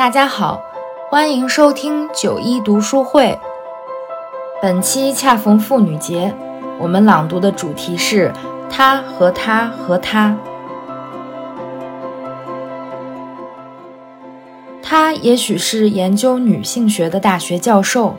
[0.00, 0.64] 大家好，
[1.10, 3.38] 欢迎收听九一读书会。
[4.62, 6.34] 本期恰逢妇女节，
[6.78, 8.32] 我们朗读的主题是
[8.70, 10.34] “她和他和她”。
[14.80, 18.16] 他也许是研究女性学的大学教授，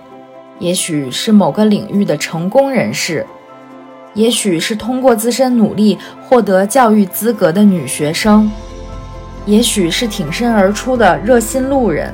[0.59, 3.25] 也许是某个领域的成功人士，
[4.13, 5.97] 也许是通过自身努力
[6.29, 8.51] 获得教育资格的女学生。
[9.45, 12.13] 也许是挺身而出的热心路人，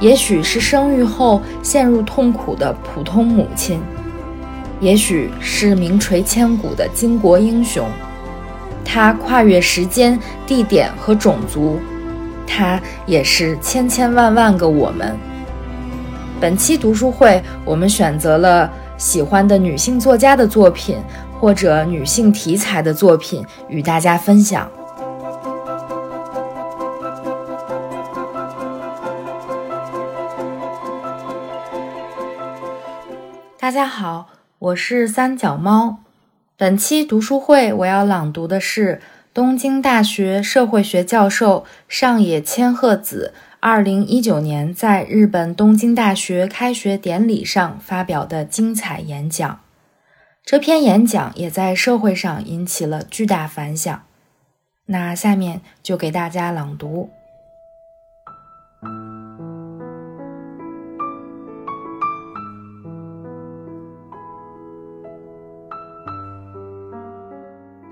[0.00, 3.80] 也许是生育后陷入痛苦的普通母亲，
[4.80, 7.86] 也许是名垂千古的巾帼英雄。
[8.84, 11.78] 他跨越时间、地点和种族，
[12.46, 15.16] 他也是千千万万个我们。
[16.40, 20.98] 本期读书会，我们选择了喜欢的女性作家的作品，
[21.40, 24.68] 或者女性题材的作品，与大家分享。
[33.64, 36.00] 大家好，我是三脚猫。
[36.54, 39.00] 本期读书会我要朗读的是
[39.32, 49.60] 东京大学社会学教授上野千鹤子二零一九年在日本东京大学开学典礼上发表的精彩演讲。
[50.44, 54.02] 这篇演讲也在社会上引起了巨大反响。
[54.84, 57.08] 那下面就给大家朗读。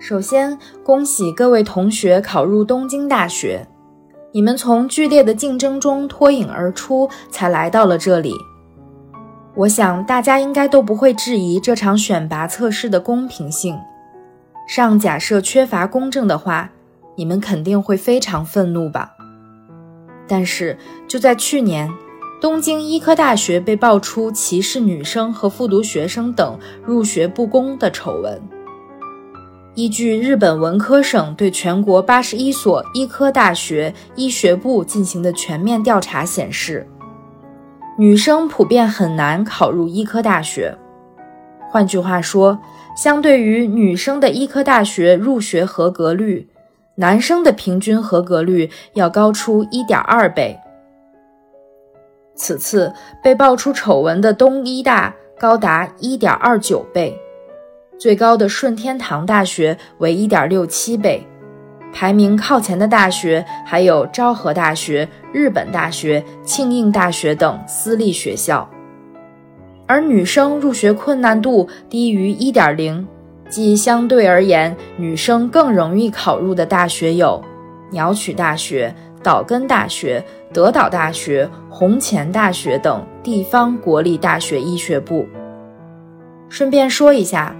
[0.03, 3.65] 首先，恭喜各位同学考入东京大学。
[4.33, 8.35] 你们从剧烈的竞争中脱颖而出，才来到了这里。
[9.55, 13.79] 我想大家应该都不会质疑这场选拔测试的公平性。
[14.67, 16.73] 上假设缺乏公正的话，
[17.15, 19.13] 你们肯定会非常愤怒吧？
[20.27, 21.89] 但是就在去年，
[22.41, 28.43] 东京医科大学被爆出歧视女生和复读学生等入学不公的丑闻。
[29.75, 36.87] 依据日本文科省对全国八十一所医科大学医学部进行的全面调查显示，
[37.97, 40.77] 女生普遍很难考入医科大学。
[41.71, 42.59] 换句话说，
[42.95, 46.47] 相对于女生的医科大学入学合格率，
[46.97, 50.59] 男生的平均合格率要高出一点二倍。
[52.35, 57.19] 此次被爆出丑闻的东医大高达一点二九倍。
[58.03, 61.25] 最高的顺天堂大学为一点六七倍，
[61.93, 68.69] 排名靠前的大学还有昭和大学、日本大学、庆应大学等私立学校。
[69.87, 73.07] 而女生入学困难度低于一点零，
[73.49, 77.41] 即相对而言女生更容易考入的大学有
[77.93, 78.93] 鸟取大学、
[79.23, 85.25] 岛根大学、德岛大学、弘前大学等地方国立大学医学部。
[86.49, 87.55] 顺便说一下。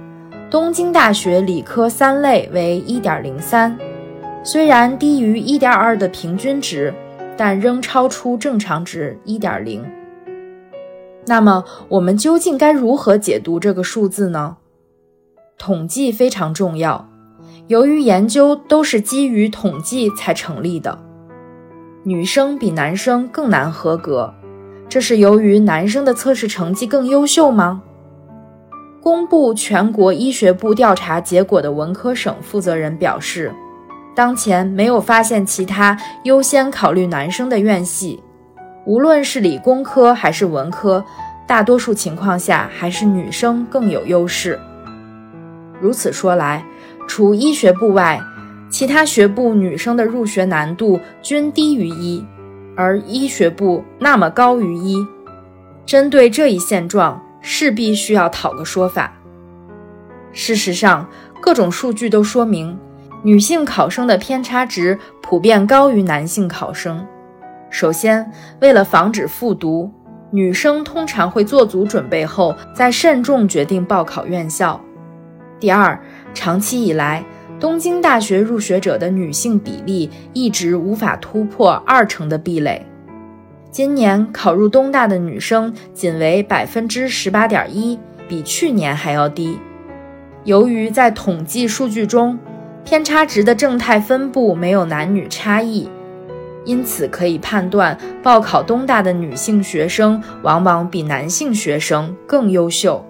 [0.53, 3.75] 东京大学理科三类为一点零三，
[4.45, 6.93] 虽然低于一点二的平均值，
[7.39, 9.83] 但仍超出正常值一点零。
[11.25, 14.59] 那么，我们究竟该如何解读这个数字呢？
[15.57, 17.09] 统计非常重要，
[17.69, 20.99] 由于研究都是基于统计才成立的。
[22.03, 24.35] 女生比男生更难合格，
[24.87, 27.83] 这是由于男生的测试成绩更优秀吗？
[29.03, 33.53] 公布全国医学部调查结果的文科省负责人表示，
[34.15, 38.23] 当前没有发现其他优先考虑男生的院系，
[38.87, 41.05] 无论是理工科还是文科，
[41.49, 44.57] 大多数情况下还是女生更有优势。
[45.81, 46.65] 如此说来，
[47.09, 48.21] 除医学部外，
[48.71, 52.25] 其他学部女生的入学难度均低于一，
[52.77, 55.05] 而医学部那么高于一。
[55.85, 57.21] 针对这一现状。
[57.43, 59.13] 势必需要讨个说法。
[60.33, 61.07] 事实上，
[61.43, 62.79] 各种数据都说明，
[63.23, 67.07] 女性考生的偏差值普遍高于男性考生。
[67.69, 69.93] 首先，为了防止复读，
[70.31, 74.81] 女生通常会做足准备后再慎重决定报考院校。
[75.61, 76.01] 第二，
[76.33, 77.25] 长期以来，
[77.61, 82.87] 东京大学入学者的女性比例一直无法突破二成的壁垒。
[83.73, 87.99] 今年考入东大的女生仅为百分之十八点一，
[88.29, 89.59] 比去年还要低。
[90.45, 92.39] 由于在统计数据中，
[92.85, 95.89] 偏差值的正态分布没有男女差异，
[96.67, 103.03] 因此可以判断报考东大的女性学生往往比男性学生更优秀。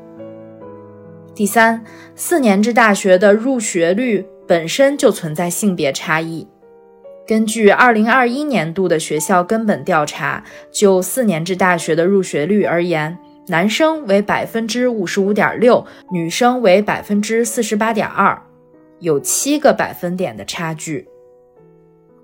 [1.35, 1.83] 第三，
[2.15, 6.47] 四年制大学的入学率本身就存在性别差异。
[7.27, 10.43] 根据2021年度的学校根本调查，
[10.73, 13.17] 就四年制大学的入学率而言，
[13.47, 18.43] 男生为百分之五十五点六，女生为百分之四十八点二，
[18.99, 21.09] 有七个百分点的差距。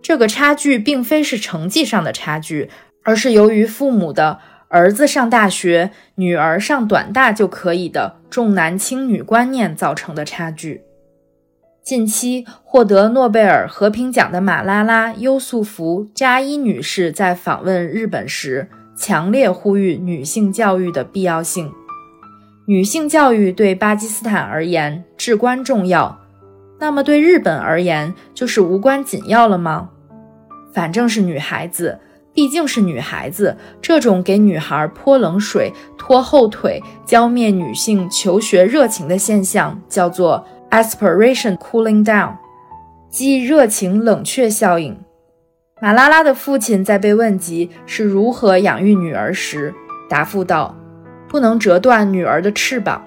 [0.02, 2.68] 这个差距并非是成绩上的差距，
[3.04, 10.82] 而是由于父母的儿子上大学，女儿上短大就可以的重男轻女观念造成的差距。
[11.88, 21.72] 近期获得诺贝尔和平奖的马拉拉·优素福·扎伊女士在访问日本时，强烈呼吁女性教育的必要性。
[22.66, 26.20] 女性教育对巴基斯坦而言至关重要，
[26.78, 29.88] 那么对日本而言就是无关紧要了吗？
[30.74, 31.98] 反正是女孩子，
[32.34, 40.46] 毕竟是女孩子，这种给女孩泼冷水、拖后腿、浇灭女性求学热情的现象，叫做。
[40.70, 42.36] Aspiration cooling down，
[43.08, 44.98] 即热情冷却效应。
[45.80, 49.74] 马拉拉的父亲在被问及是如何养育女儿时，
[50.10, 50.76] 答复道
[51.26, 53.02] ：“不能折断女儿的翅膀。”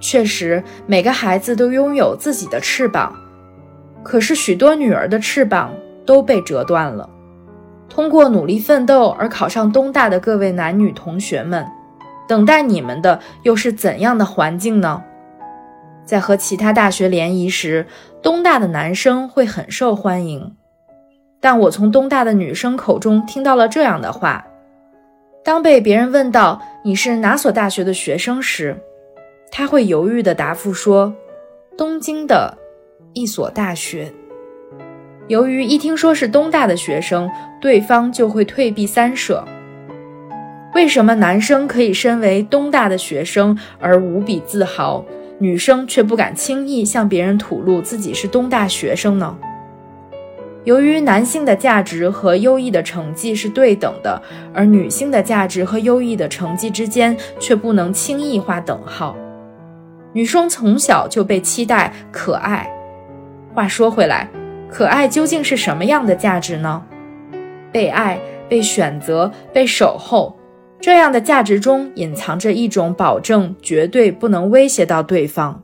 [0.00, 3.14] 确实，每个孩子都拥有自己的翅膀，
[4.02, 5.74] 可是许多女儿的翅膀
[6.06, 7.10] 都被折断了。
[7.90, 11.66] 通过努力奋斗而考上东大的各位男女同学们，
[12.26, 15.02] 等待你们的又是怎样的环境呢？
[16.10, 17.86] 在和其他大学联谊时，
[18.20, 20.56] 东大的男生会很受欢迎，
[21.38, 24.44] 但我从东大的女生口中听到了这样的话：
[25.44, 28.76] 当被别人问到你是哪所大学的学生时，
[29.52, 31.14] 他会犹豫地答复说
[31.78, 32.58] ：“东京的
[33.12, 34.12] 一所大学。”
[35.28, 37.30] 由于一听说是东大的学生，
[37.60, 39.44] 对方就会退避三舍。
[40.74, 45.04] 为什么男生可以身为东大的学生而无比自豪？
[45.42, 49.36] 女生却不敢轻易向别人吐露自己是东大学生呢。
[50.64, 54.20] 由于男性的价值和优异的成绩是对等的，
[54.52, 59.16] 而女性的价值和优异的成绩之间却不能轻易划等号。
[60.12, 62.70] 女生从小就被期待可爱。
[63.54, 64.28] 话说回来，
[64.68, 66.82] 可爱究竟是什么样的价值呢？
[67.72, 70.36] 被爱、被选择、被守候。
[70.80, 75.62] 这样的价值中隐藏着一种保证，绝对不能威胁到对方。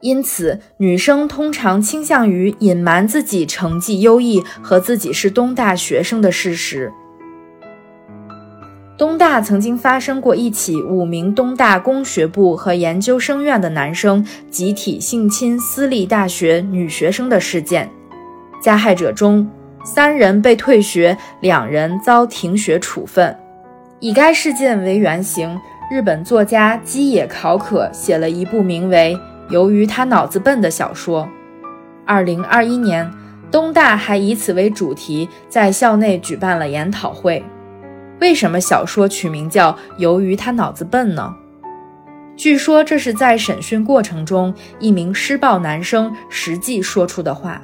[0.00, 6.92] 因此，女生通常倾向于隐瞒自己成绩优异和自己是东大学生的事实。
[8.98, 17.90] 东大曾经发生过一起五名东大工学部和研究生院的男生集体性侵私立大学女学生的事件，
[18.62, 19.50] 加害者中
[19.84, 23.34] 三人被退学，两人遭停学处分。
[24.00, 25.58] 以该事件为原型，
[25.90, 29.16] 日本作家基野考可写了一部名为
[29.52, 31.28] 《由于他脑子笨》的小说。
[32.04, 33.10] 二零二一年，
[33.50, 37.42] 东大还以此为主题在校内举办了研讨会。
[38.20, 41.34] 为什么小说取名叫《由于他脑子笨》呢？
[42.36, 47.62] 据说这是在审讯过程中一名施暴男生实际说出的话。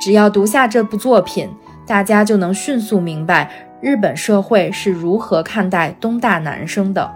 [0.00, 1.48] 只要读下这部作品，
[1.86, 3.69] 大家就能迅速明白。
[3.80, 7.10] 日本社会是如何看待东大男生的？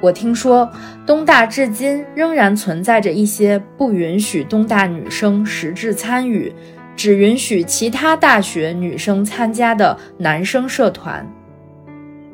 [0.00, 0.68] 我听说
[1.06, 6.52] 东大至今仍然存在着一些不允许东大女生实质参与，
[6.96, 11.24] 只允许其他大学女生参加的男生社团。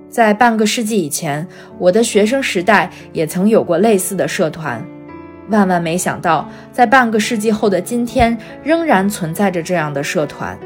[0.08, 1.46] 在半个世纪以前，
[1.78, 4.82] 我的学生时代也曾有过类似的社团。
[5.50, 10.58] 万万没想到，在半个世纪后的今天，仍然存在着这样的社团。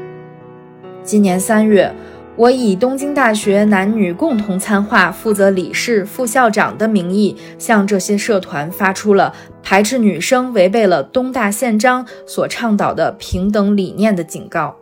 [1.03, 1.93] 今年三月。
[2.39, 14.73] 我以东京大学男女共同参画、负责理事、副校长的名义，向这些社团发出了排斥女生违背了东大宪章所倡导的平等理念的警告。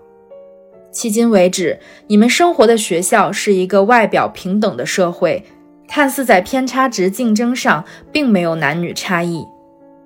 [0.93, 5.43] 迄今为止，你们生活的学校是一个外表平等的社会，
[5.87, 9.43] 看似在偏差值竞争上并没有男女差异。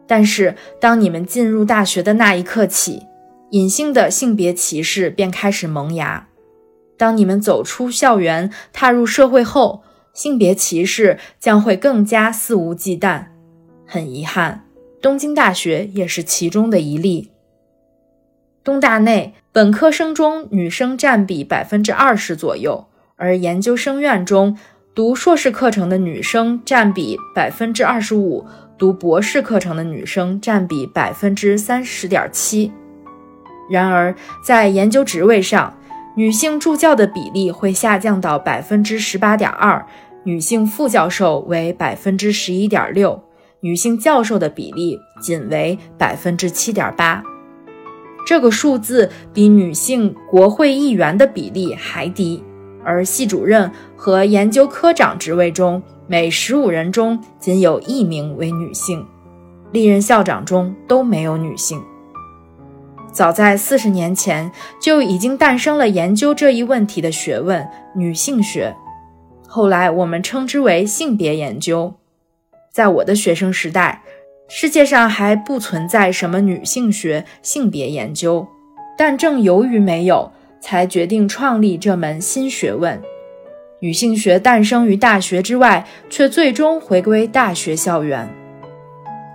[0.08, 3.03] 但是，当你们进入大学的那一刻起，
[3.50, 6.29] 隐性的性别歧视便开始萌芽。
[7.01, 9.81] 当你们走出校园，踏入社会后，
[10.13, 13.24] 性别歧视将会更加肆无忌惮。
[13.88, 14.65] 很遗憾，
[15.01, 17.31] 东京大学也是其中的一例。
[18.63, 24.55] 东大内本科生中女生占比百分之二十左右，而研究生院中
[24.93, 28.46] 读硕士课程的女生占比百分之二十五，
[28.77, 32.72] 读博士课程的女生占比百分之三十点七。
[33.72, 34.13] 然而，
[34.46, 35.75] 在研究职位上，
[36.15, 39.86] 女性助教的比例会下降到百分之十八点二，
[40.24, 43.24] 女性副教授为百分之十一点六，
[43.62, 47.24] 女性教授的比例仅为百分之七点八。
[48.27, 52.44] 这个数字比女性国会议员的比例还低，
[52.84, 59.06] 而系主任和研究科长职位中，每十五人中仅有一名为女性，
[59.72, 61.82] 历任校长中都没有女性。
[63.12, 64.50] 早在四十年前，
[64.82, 68.74] 就已经诞生了研究这一问题的学问——女性学，
[69.46, 71.94] 后来我们称之为性别研究。
[72.72, 74.01] 在我的学生时代，
[74.48, 78.48] 世界上还不存在什么女性学、性别研究，
[78.98, 82.98] 但正由于没有，才决定创立这门新学问。
[83.82, 88.30] 女性学诞生于大学之外，却最终回归大学校园。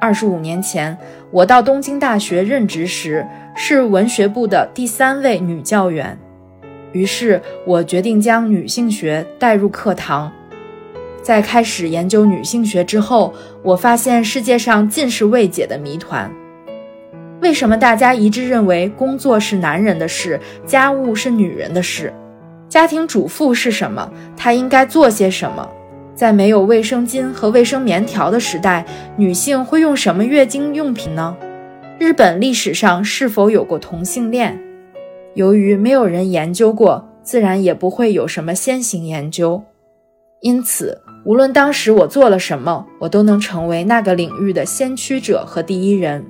[0.01, 0.97] 二十五年前，
[1.31, 3.27] 我到东京大学任职时，
[3.59, 6.17] 是文学部的第三位女教员，
[6.93, 10.31] 于是我决定将女性学带入课堂。
[11.23, 13.33] 在开始研究女性学之后，
[13.63, 16.31] 我发现世界上尽是未解的谜团。
[17.41, 22.13] 为什么大家一致认为工作是男人的事，家务是女人的事？
[22.69, 24.13] 家庭主妇是什么？
[24.37, 25.67] 她应该做些什么？
[26.15, 28.85] 在没有卫生巾和卫生棉条的时代，
[29.17, 31.35] 女性会用什么月经用品呢？
[31.99, 34.63] 日本历史上是否有过同性恋？
[35.35, 39.63] 由于没有人研究过，自然也不会有什么先行研究。
[40.41, 41.01] 因此。
[41.25, 46.25] 无论当时我做了什么，我都能成为那个领域的先驱者和第一人。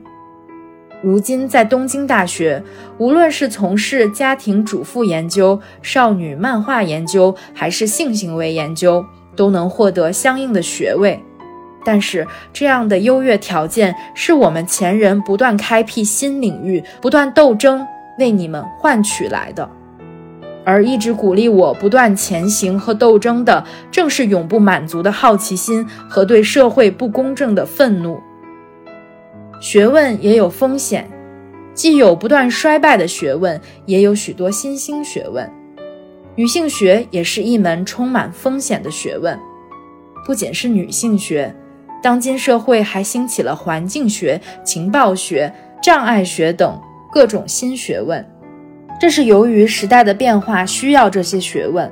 [1.03, 2.63] 如今在东京大学，
[2.97, 9.05] 无论是从事家庭主妇研究、少女漫画研究，还是性行为研究，
[9.37, 11.23] 都能获得相应的学位。
[11.87, 17.87] 但是，这样的优越条件是我们前人不断开辟新领域、不断斗争
[18.19, 19.71] 为你们换取来的。
[20.65, 28.21] 而一直鼓励我不断前行和斗争的，正是永不满足的好奇心和对社会不公正的愤怒。
[29.61, 31.09] 学问也有风险，
[31.73, 35.49] 既有不断衰败的学问，也有许多新兴学问。
[36.35, 39.39] 女性学也是一门充满风险的学问。
[40.27, 41.55] 不仅是女性学，
[42.03, 48.25] 当今社会还兴起了环境学、情报学、障碍学等各种新学问。
[49.01, 51.91] 这是由于时代的变化需要这些学问。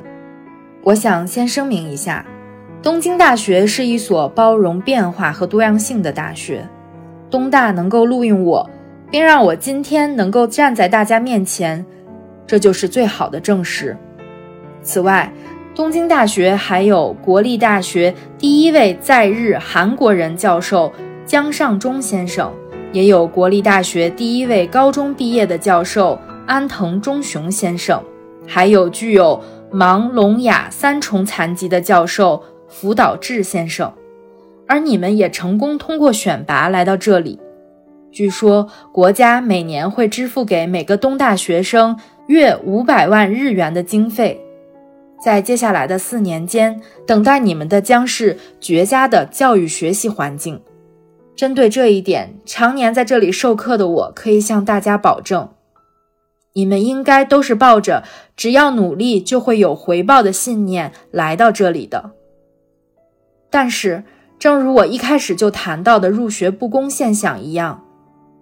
[0.83, 2.25] 我想先声明一下，
[2.83, 6.67] 东京大学是一所包容变化和多样性的大学。
[7.31, 8.71] 东大能够录用我，
[9.11, 11.85] 并让我今天能够站在大家面前，
[12.47, 13.97] 这就是最好的证实。
[14.83, 15.33] 此外，
[15.75, 20.93] 东京大学还有国立大学第一位在日韩国人教授
[21.27, 22.53] 江尚中先生，
[22.93, 26.19] 也有国立大学第一位高中毕业的教授。
[26.47, 28.01] 安藤忠雄先生，
[28.47, 33.91] 还有具有盲聋哑三重残疾的教授福岛智先生，
[34.69, 37.41] 而你们也成功通过选拔来到这里。
[38.13, 44.39] 据说国家每年会支付给每个东大学生约五百万日元的经费，
[45.25, 50.61] 在接下来的四年间，等待你们的将是绝佳的教育学习环境。
[51.35, 55.49] 针对这一点，常年在这里授课的我可以向大家保证。
[56.53, 58.05] 你们应该都是抱着
[58.37, 62.11] 只要努力就会有回报的信念来到这里的。
[63.49, 64.05] 但是，
[64.39, 67.83] 正如我一开始就谈到的入学不公现象一样，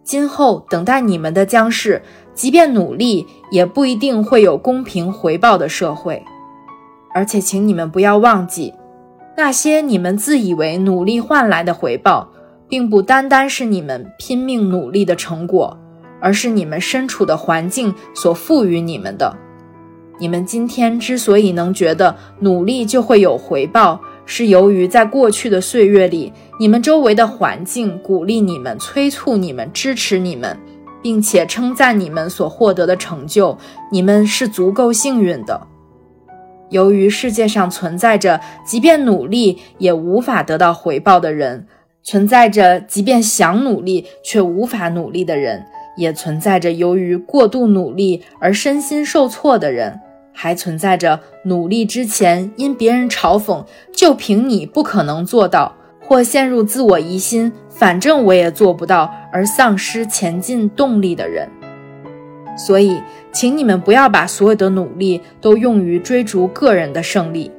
[0.02, 2.02] 今后等待你们的将是，
[2.34, 6.20] 即便努力也不一定会有公平回报的社会。
[7.14, 8.75] 而且，请你们不要忘记，
[9.37, 12.28] 那些你们自以为努力换来的回报，
[12.69, 15.78] 并不单单是你们拼命努力的成果。
[16.25, 19.37] 而是你们身处的环境所赋予你们的。
[20.21, 30.57] 你们今天之所以能觉得努力就会有回报，是由于在过去的岁月里，你们周围的环境鼓励你们、催促你们、支持你们，
[31.02, 33.59] 并且称赞你们所获得的成就。
[33.90, 35.61] 你们是足够幸运的。
[36.73, 41.67] 由于世界上存在着即便努力也无法得到回报的人，
[42.02, 45.64] 存在着即便想努力却无法努力的人。
[45.95, 50.00] 也存在着由于过度努力而身心受挫的人，
[50.33, 53.62] 还存在着努力之前因别人嘲讽
[53.95, 61.47] 就凭你不可能做到，或陷入自我疑心，反正我也做不到而丧失前进动力的人。
[62.57, 62.99] 所以，
[63.32, 67.50] 请你们不要把所有的努力都用于追逐个人的胜利。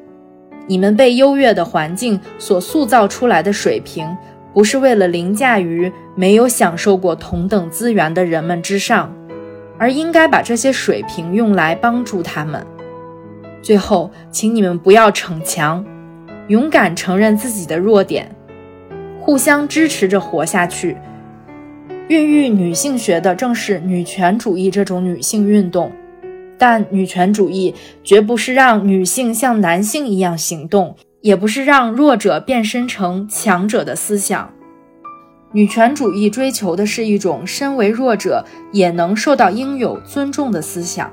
[0.67, 4.07] 你们被优越的环境所塑造出来的水平。
[4.53, 9.11] 不是为了凌驾于没有享受过同等资源的人们之上，
[9.79, 12.63] 而应该把这些水平用来帮助他们。
[13.63, 15.83] 最后，请你们不要逞强，
[16.49, 18.29] 勇敢承认自己的弱点，
[19.19, 20.95] 互相支持着活下去。
[22.09, 25.89] 孕育女性学的正是女权主义这种女性运动，
[26.57, 34.51] 但女权主义绝不是让女性像男性一样行动，也不是让弱者变身成强者的思想。
[35.53, 38.43] 女权主义追求的是一种身为弱者
[38.73, 41.09] 也能受到应有尊重的思想。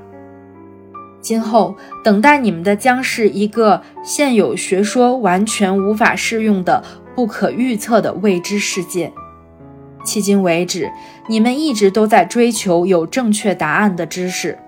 [1.20, 6.82] 今后等待你们的将是一个现有学说完全无法适用的
[7.14, 9.12] 不可预测的未知世界。
[10.04, 10.90] 迄今为止，
[11.28, 14.59] 你们一直都在追求有正确答案的知识。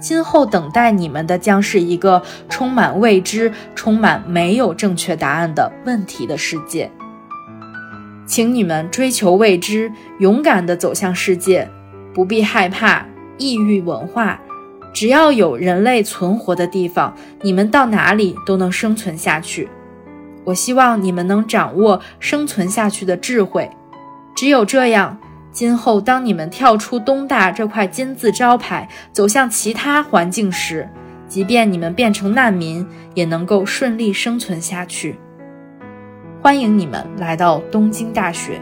[0.00, 6.90] 今后等待你们的将是一个充满未知、充满没有正确答案的问题的世界。
[8.26, 11.68] 请你们追求未知，勇敢地走向世界，
[12.14, 14.40] 不必害怕异域文化。
[14.92, 19.68] 只要有人类存活的地方，你们到哪里都能生存下去。
[20.44, 23.70] 我希望你们能掌握生存下去的智慧。
[24.34, 25.16] 只有这样，
[25.52, 30.88] 今后当你们跳出东大这块金字招牌，走向其他环境时，
[31.28, 35.18] 即便你们变成难民，也能够顺利生存下去。
[36.40, 38.60] 欢迎你们来到东京大学。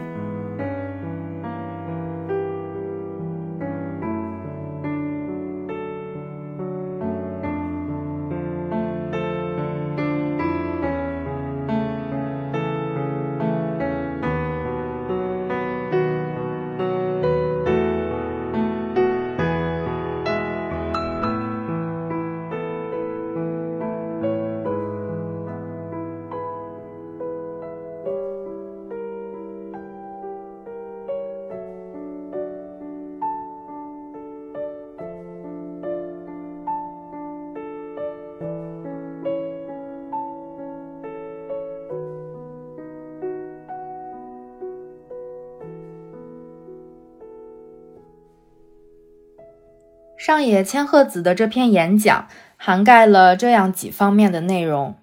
[50.31, 54.95] 上野千鹤子的这篇演讲涵盖了这样几方面的内容。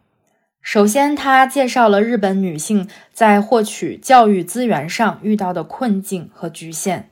[0.62, 7.10] 首先，他介绍了日本女性在获取教育资源上遇到的困境和局限，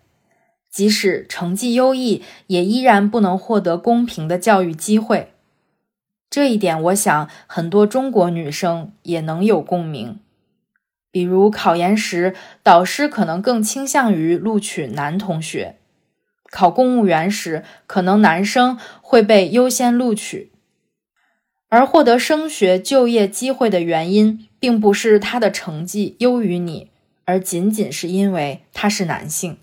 [0.70, 5.34] 即使成绩优异，也依然不能获得公平的教育机会。
[6.30, 10.20] 这一点，我想很多中国女生也能有共鸣。
[11.10, 15.76] 比如，考研时，导师可能更倾向于录取男同学。
[16.50, 20.52] 考公务员时，可能男生会被优先录取，
[21.68, 26.90] 而获得升学就业机会的原因，并不是他的成绩优于你，
[27.24, 29.58] 而仅仅是因为他是男性。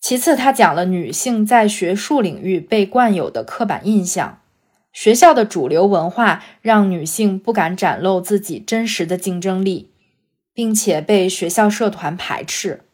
[0.00, 4.40] 其次，他讲了女性在学术领域被惯有的刻板印象，
[4.92, 9.90] 学校的主流文化让女性不敢展露自己真实的竞争力，
[10.54, 12.84] 并且被学校社团排斥。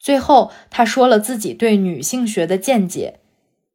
[0.00, 3.20] 最后，他说了自己对女性学的见解：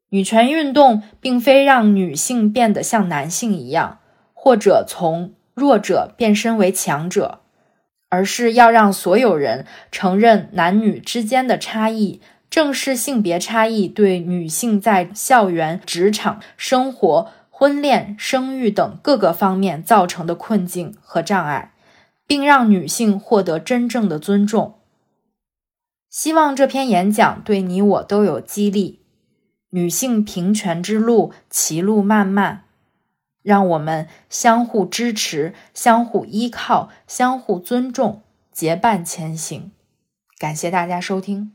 [0.10, 4.00] 女权运动并非让女性变得像男性一样，
[4.34, 7.42] 或者从弱者变身为强者，
[8.10, 21.74] 而是要让所有人承认男女之间的差异，正视性别差异对女性在校园、职场、生活、婚恋、生育等各个方面造成的困境和障碍，
[22.26, 24.76] 并让女性获得真正的尊重。
[26.15, 29.01] 希望这篇演讲对你我都有激励。
[29.71, 32.63] 女性平权之路歧路漫漫，
[33.43, 39.73] 让我们相互支持、相互依靠、相互尊重，结伴前行。
[40.39, 41.55] 感谢大家收听。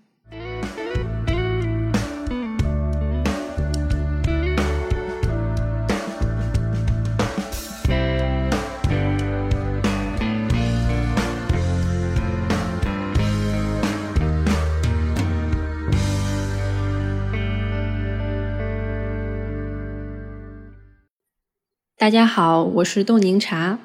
[22.01, 23.79] 大家好，我是冻柠茶。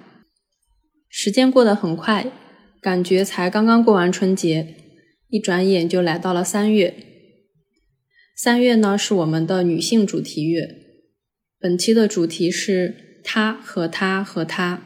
[1.10, 2.32] 时间过得很快，
[2.80, 4.73] 感觉才刚刚过完春节，
[5.28, 6.95] 一转眼就来到了三月。
[8.38, 10.65] 三月呢是我们的女性主题月，
[11.60, 14.82] 本期的主题是她和她和她。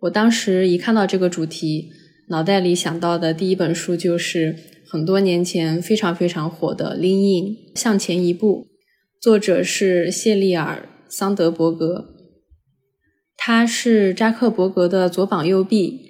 [0.00, 1.88] 我当时一看到这个主题，
[2.28, 4.54] 脑袋里想到的第一本书就是
[4.86, 8.66] 很多年前非常非常火的《Lean In》向前一步，
[9.18, 10.90] 作者是谢丽尔。
[11.08, 12.14] 桑德伯格，
[13.36, 16.00] 他是扎克伯格的左膀右臂，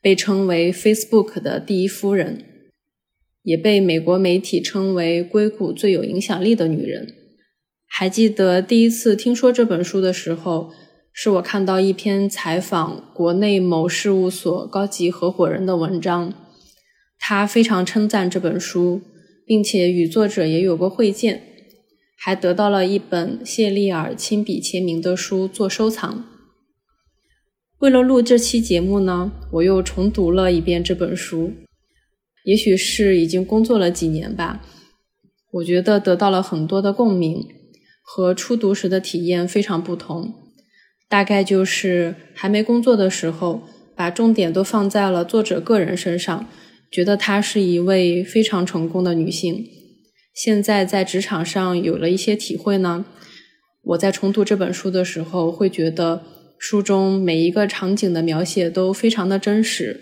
[0.00, 2.44] 被称为 Facebook 的第一夫人，
[3.42, 7.14] 也被美国媒体称为硅谷最有影响力的女人。
[7.86, 10.72] 还记得第一次听说这本书的时候，
[11.12, 16.34] 是我看到一篇采访国内某事务所高级合伙人的文章，
[17.18, 19.00] 他非常称赞这本书，
[19.46, 21.53] 并且与作者也有过会见，
[22.24, 26.24] 还得到了一本谢丽尔亲笔签名的书做收藏。
[27.80, 31.52] 为了录这期节目呢，我又重读了一遍这本书。
[32.46, 34.62] 也许是已经工作了几年吧，
[35.52, 37.46] 我觉得得到了很多的共鸣，
[38.00, 40.32] 和初读时的体验非常不同。
[41.10, 46.48] 大概就是还没工作的时候，把重点都放在了作者个人身上，
[46.90, 49.66] 觉得她是一位非常成功的女性。
[50.34, 53.06] 现在在职场上有了一些体会呢，
[53.82, 56.24] 我在重读这本书的时候，会觉得
[56.58, 60.00] 书中每一个场景的描写都非常的真实。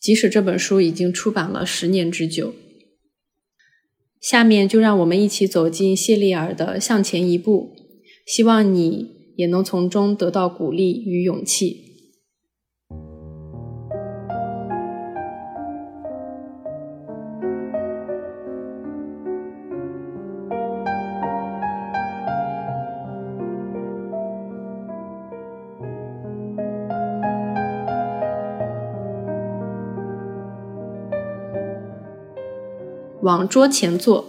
[0.00, 2.54] 即使这本书已经出版了十年之久，
[4.20, 7.74] 下面就让我们一起走进谢丽尔的《向前一步》，
[8.24, 11.87] 希望你也能从中得到鼓励与勇气。
[33.28, 34.24] 往桌前坐。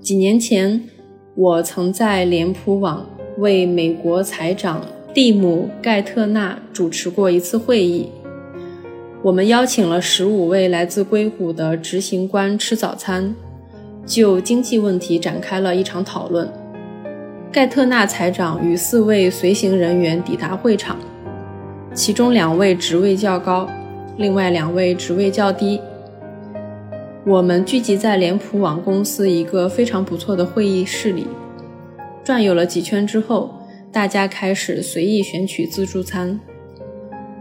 [0.00, 0.82] 几年前，
[1.36, 3.06] 我曾在脸谱网
[3.38, 8.08] 为美国财长蒂姆·盖特纳主持过一次会议。
[9.22, 13.32] 我们邀请了十五位来自硅谷的执行官吃早餐，
[14.04, 16.52] 就经济问题展开了一场讨论。
[17.52, 20.98] 盖特纳财长与四位随行人员抵达会场，
[21.94, 23.70] 其中两位职位较高，
[24.16, 25.80] 另外两位职位较低。
[27.26, 31.26] 我们聚集在脸谱网公司一个非常不错的会议室里，
[32.22, 33.50] 转悠了几圈之后，
[33.90, 36.38] 大家开始随意选取自助餐。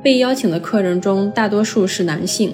[0.01, 2.53] 被邀请的客人中，大多数是男性，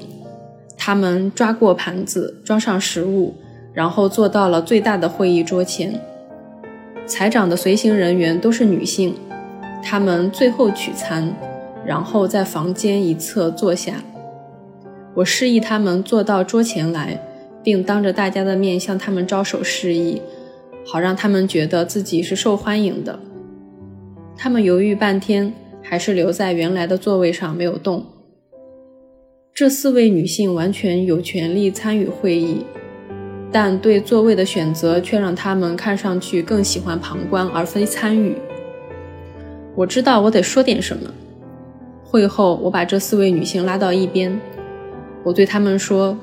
[0.76, 3.36] 他们抓过盘子，装上食物，
[3.74, 6.02] 然后坐到了最大的会议桌前。
[7.06, 9.14] 财长的随行人员都是女性，
[9.84, 11.32] 他们最后取餐，
[11.86, 14.04] 然后在房间一侧坐下。
[15.20, 17.22] 我示意他们坐到桌前来，
[17.62, 20.22] 并当着大家的面向他们招手示意，
[20.86, 23.20] 好让他们觉得自己是受欢迎的。
[24.38, 25.54] 他们犹豫半天，
[25.84, 28.06] 还是留在原来的座位上没有动。
[29.54, 32.64] 这四位女性完全有权利参与会议，
[33.52, 38.38] 但对座位的选择却让他们看上去更喜欢旁观而非参与。
[39.76, 41.14] 我知道我得说点什么。
[42.06, 44.40] 会后，我把这四位女性拉到一边。
[45.24, 46.18] 我对他们说：“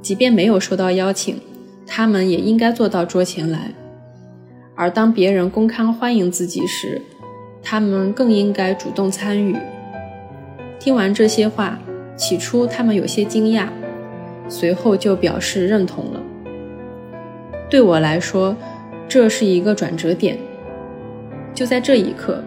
[0.00, 1.38] 即便没有收到邀请，
[1.86, 3.72] 他们也应该坐到桌前来。
[4.74, 7.00] 而当别人公开欢迎自己时，
[7.62, 9.54] 他们更应该主动参与。”
[10.80, 11.78] 听完这些话，
[12.16, 13.66] 起初他们有些惊讶，
[14.48, 16.20] 随后就表示认同了。
[17.68, 18.56] 对我来说，
[19.06, 20.38] 这是一个转折点。
[21.52, 22.42] 就在这一刻，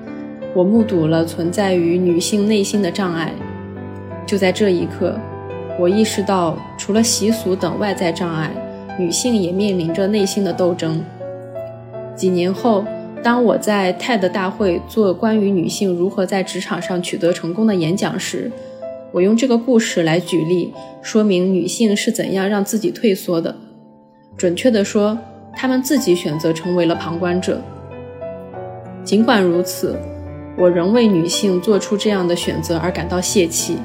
[0.56, 3.32] 我目睹了存在于女性内心的障碍。
[4.26, 5.16] 就在这一刻。
[5.80, 8.52] 我意识到，除了习俗等外在障碍，
[9.00, 11.04] 女性也面临着内心的斗争。
[12.16, 12.86] 几年后，
[13.24, 18.52] 当我在 TED 大会做关于女性如何在职场上取得成功的演讲时，
[19.12, 23.56] 我用这个故事来举例，说明女性是怎样让自己退缩的。
[24.38, 25.18] 准确地说，
[25.56, 27.60] 她们自己选择成为了旁观者。
[29.04, 29.98] 尽管如此，
[30.56, 33.78] 我仍为女性做出这样的选择而感到泄气。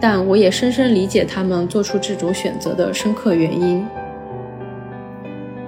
[0.00, 3.84] 但我也深深理解他们做出这种选择的深刻原因。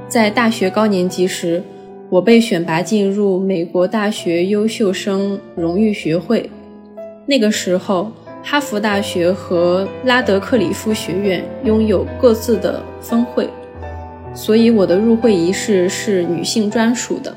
[0.09, 1.63] 在大学高年级时，
[2.09, 6.49] 我被选拔进入美国大学优秀生荣誉学会。
[7.27, 8.13] 那个时候，
[8.43, 13.49] 哈佛大学和拉德克里夫学院拥有各自的分会，
[14.35, 17.37] 所以我的入会仪式是女性专属的。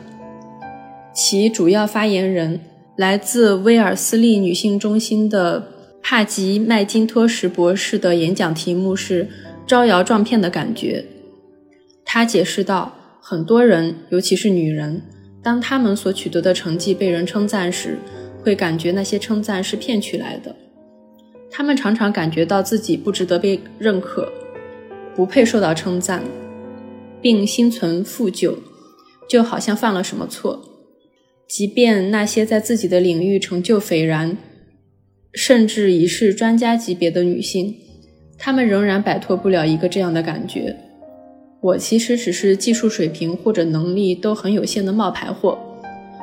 [1.14, 2.60] 其主要发言人
[2.96, 5.73] 来自威尔斯利女性中心的。
[6.06, 9.26] 帕吉·麦金托什博士的演讲题目是
[9.66, 11.06] “招摇撞骗的感觉”。
[12.04, 15.02] 他解释道：“很多人，尤其是女人，
[15.42, 17.98] 当他们所取得的成绩被人称赞时，
[18.42, 20.54] 会感觉那些称赞是骗取来的。
[21.50, 24.30] 他们常常感觉到自己不值得被认可，
[25.16, 26.22] 不配受到称赞，
[27.22, 28.54] 并心存负疚，
[29.30, 30.62] 就好像犯了什么错。
[31.48, 34.38] 即便那些在自己的领域成就斐然。”
[35.34, 37.76] 甚至已是专家级别的女性，
[38.38, 40.76] 她们仍然摆脱不了一个这样的感觉：
[41.60, 45.58] 我其实只是技术水平或者能力都很有限的冒牌货。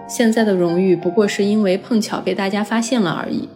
[0.08, 3.48] 现在的荣誉不过是因为碰巧被大家发现了而已。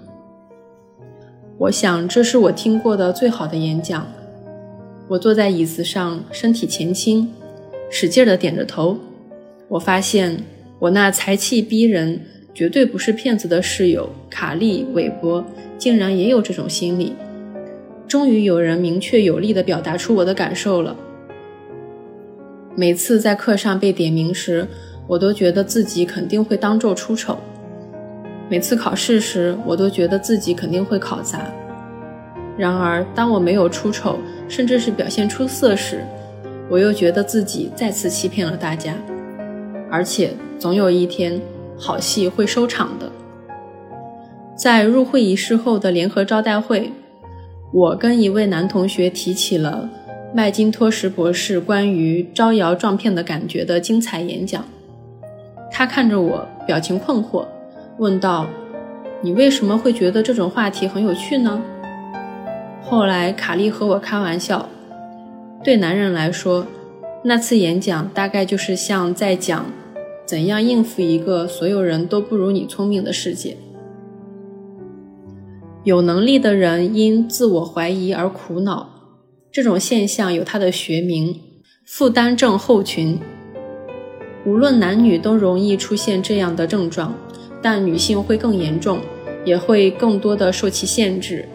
[1.59, 4.07] 我想这是我听过的最好的演讲。
[5.09, 7.29] 我坐在椅子上，身体前倾，
[7.91, 8.97] 使劲地点着头。
[9.69, 10.43] 我发现
[10.79, 12.21] 我那才气逼人、
[12.55, 15.45] 绝对不是骗子的室友卡利·韦伯
[15.77, 17.13] 竟然也有这种心理。
[18.07, 20.97] 终于有人明确有力地表达出我的感受了。
[22.77, 24.67] 每次在课上被点名时，
[25.07, 27.35] 我都觉得自己肯定会当众出丑；
[28.49, 31.41] 每次考试时，我都觉得自己肯定会考砸。
[32.57, 36.05] 然而，当我没有出丑，甚至是表现出色时，
[36.71, 38.95] 我又觉得自己再次欺骗了大家。
[39.91, 41.41] 而且，总有一天，
[41.79, 43.11] 好戏会收场的。
[44.57, 46.93] 在入会仪式后的联合招待会，
[47.73, 49.89] 我跟一位男同学提起了
[50.33, 54.65] 麦金托什博士关于招摇撞骗的感觉的精彩演讲。
[55.71, 57.45] 他看着我，表情困惑，
[57.99, 58.47] 问道
[59.21, 61.61] ：“你为什么会觉得这种话题很有趣呢？”
[62.81, 64.69] 后来，卡利和我开玩笑，
[65.65, 66.65] 对男人来说，
[67.25, 69.67] 那次演讲大概就是像在讲
[70.27, 73.57] 怎样应付一个所有人都不如你聪明的世界。
[75.85, 78.89] 有能力的人因自我怀疑而苦恼，
[79.53, 81.39] 这种现象有它的学名——
[81.85, 83.19] 负担症候群。
[84.47, 87.15] 无论男女都容易出现这样的症状，
[87.61, 89.01] 但女性会更严重，
[89.45, 91.47] 也会更多的受其限制。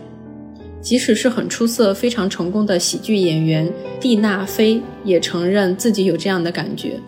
[0.79, 6.99] 即使是很出色、非常成功的喜剧演员蒂娜·菲也承认自己有这样的感觉。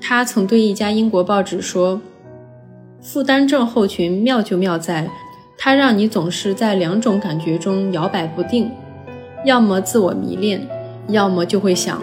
[0.00, 2.00] 他曾对一家英国报纸说
[3.02, 5.08] ：“负担症候群妙就妙在，
[5.56, 8.70] 它让你总是在两种感觉中摇摆不定，
[9.44, 10.66] 要么自我迷恋，
[11.08, 12.02] 要么就会想，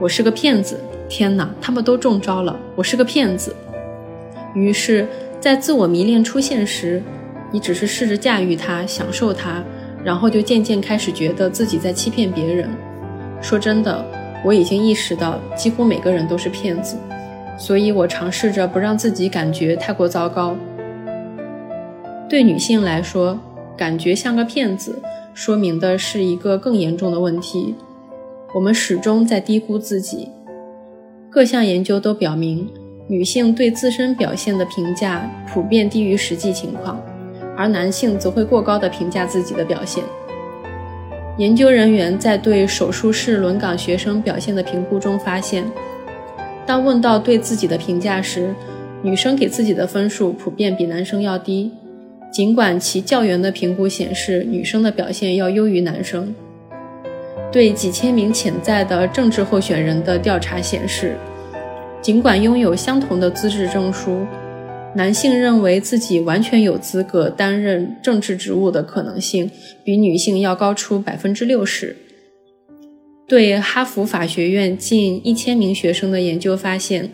[0.00, 2.58] 我是个骗子。”天哪，他们都中招了！
[2.74, 3.54] 我是个骗子。
[4.54, 5.06] 于是，
[5.38, 7.02] 在自我迷恋出现时，
[7.52, 9.62] 你只是试着驾驭它，享受它，
[10.02, 12.70] 然后就渐渐开始觉得自己在欺骗别人。
[13.42, 14.02] 说真的，
[14.42, 16.96] 我已经意识到，几乎每个人都是骗子，
[17.56, 20.56] 所以我尝试着不让自己感觉太过糟糕。
[22.28, 23.38] 对女性来说，
[23.76, 24.98] 感觉像个骗子，
[25.34, 27.74] 说明的是一个更严重的问题：
[28.54, 30.28] 我们始终在低估自己。
[31.30, 32.68] 各项研究都表明，
[33.08, 37.00] 女性对自身表现的评价普遍低于实际情况，
[37.56, 40.02] 而男性则会过高的评价自己的表现。
[41.36, 45.64] 研究人员在对手术室轮岗学生表现的评估中发现，
[46.66, 48.54] 当问到对自己的评价时，
[49.02, 51.70] 女生给自己的分数普遍比男生要低，
[52.32, 56.34] 尽管其教员的评估显示女生的表现要优于男生。
[57.52, 61.16] 对几千名潜在的政治候选人的调查显示，
[62.00, 64.26] 尽管拥有相同的资质证书，
[64.96, 69.50] 男性认为自己完全有资格担任政治职务的可能性
[69.84, 71.94] 比女性要高出百分之六十。
[73.26, 77.10] 对哈佛法学院近一千名学生的研究发现，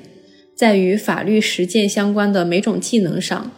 [0.56, 3.50] 在与法律实践相关的每种技能上，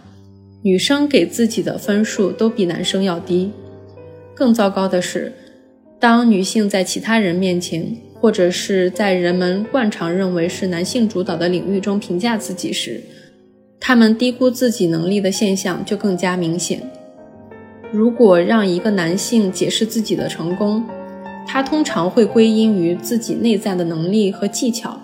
[0.63, 3.51] 女生给自己的分数都比男生要低。
[4.35, 5.33] 更糟糕的是。
[5.99, 13.01] 当女性在其他人面前，或者是在人们惯常认为是男性主导的领域中评价自己时，
[13.79, 16.83] 他们低估自己能力的现象就更加明显。
[17.93, 20.85] 如果让一个男性解释自己的成功，
[21.53, 24.99] 他通常会归因于自己内在的能力和技巧；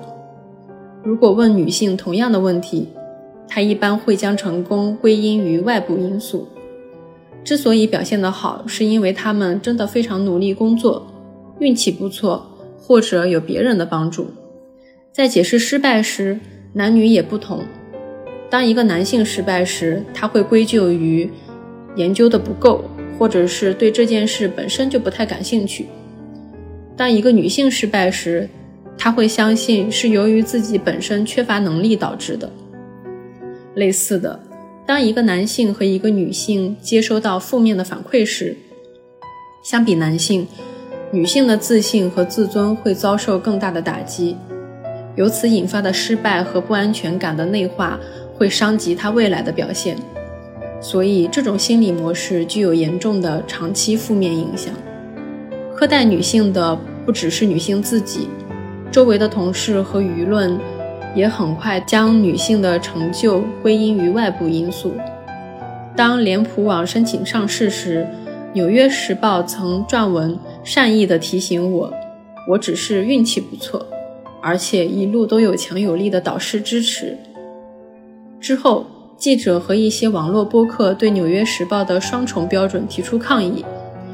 [1.04, 2.88] 如果问女性同样的问题，
[3.46, 6.48] 他一般会将成功归因于外部因素。
[7.44, 11.06] 之所以表现得好，是因为他们真的非常努力工作，
[11.58, 14.28] 运气不错，或者有别人的帮助。
[15.12, 16.40] 在解释失败时，
[16.72, 17.60] 男女也不同。
[18.48, 21.30] 当一个男性失败时，他会归咎于
[21.94, 22.84] 研究的不够，
[23.18, 25.84] 或者是对这件事本身就不太感兴趣；
[26.98, 28.48] 当一个女性失败时，
[28.98, 32.50] 她会相信是由于自己本身缺乏能力导致的。
[33.74, 34.38] 类似的。
[34.84, 38.56] 当一个男性和一个女性接收到负面的反馈时，
[39.62, 40.44] 相比男性，
[41.12, 44.34] 女性的自信和自尊会遭受更大的打击，
[45.14, 48.00] 由此引发的失败和不安全感的内化
[48.34, 49.96] 会伤及她未来的表现。
[50.80, 54.74] 所以，这种心理模式具有严重的长期负面影响。
[55.78, 58.28] 苛待女性的不只是女性自己，
[58.90, 60.58] 周围的同事和舆论。
[61.14, 64.92] 也很快将女性的成就归因于外部因素。
[65.96, 68.06] 当脸谱网申请上市时，
[68.52, 71.92] 《纽约时报》曾撰文善意地提醒我
[72.46, 73.84] ：“我只是运气不错，
[74.42, 77.16] 而且一路都有强有力的导师支持。”
[78.38, 78.86] 之后，
[79.16, 83.64] 记者和一些网络播客对《纽约时报》的双重标准提出抗议，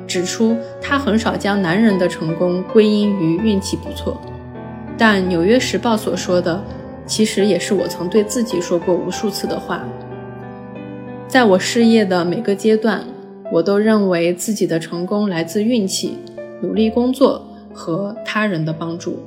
[0.06, 4.20] 指出他很少将男人的成功归因于运气不错。
[4.96, 6.62] 但《纽约时报》所说的，
[7.06, 9.84] 其实也是我曾对自己说过无数次的话。
[11.26, 13.04] 在我事业的每个阶段，
[13.50, 16.16] 我都认为自己的成功来自运气、
[16.62, 19.18] 努力工作和他人的帮助。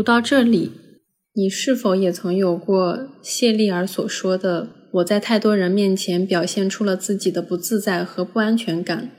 [0.00, 0.72] 读到这里，
[1.34, 9.10] 你是否也曾有过谢丽尔所说的“我在太多人面前表现出了自己的不自在和不安全感”？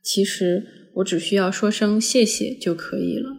[0.00, 3.30] 其实我只需要说声谢谢就可以了。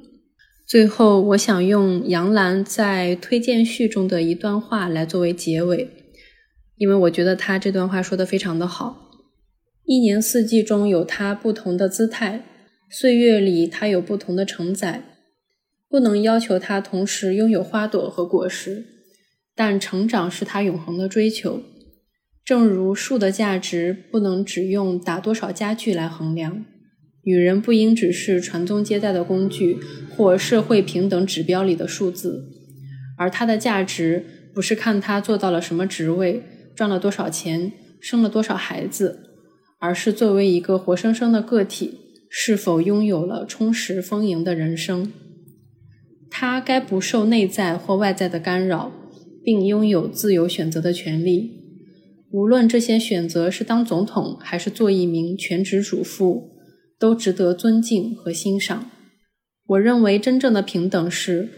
[0.68, 5.90] 最后，我想用杨澜在推荐序中的一段话来作为结尾，
[6.76, 9.10] 因为我觉得他这段话说的非常的好。
[9.86, 12.44] 一年四季中有它不同的姿态，
[12.92, 15.06] 岁月里它有不同的承载。
[15.90, 18.86] 不能要求它同时拥有花朵和果实，
[19.56, 21.64] 但成长是它永恒的追求。
[22.46, 26.64] 正如树的价值不能只用打多少家具来衡量，
[27.24, 29.78] 女人不应只是传宗接代的工具
[30.16, 32.50] 或社会平等指标里的数字，
[33.18, 36.44] 而她的价值不是看她做到了什么职位、
[36.76, 39.20] 赚了多少钱、生了多少孩子，
[39.80, 42.00] 而是作为一个活生生的个体，
[42.30, 45.12] 是否拥有了充实丰盈的人生。
[46.30, 48.92] 他该不受内在或外在的干扰，
[49.44, 51.52] 并拥有自由选择的权利。
[52.32, 56.52] 无论这些选择是当总统还是做一名全职主妇，
[57.00, 58.92] 都值得尊敬和欣赏。
[59.66, 61.50] 我认为真正的平等是，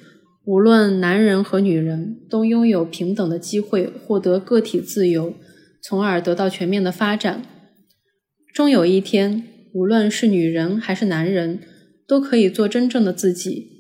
[0.45, 5.33] 无论男人和女人都拥有平等的机会获得个体自由，
[5.81, 7.43] 从而得到全面的发展。
[8.53, 11.59] 终有一天，无论是女人还是男人，
[12.07, 13.70] 都可以做真正的自己。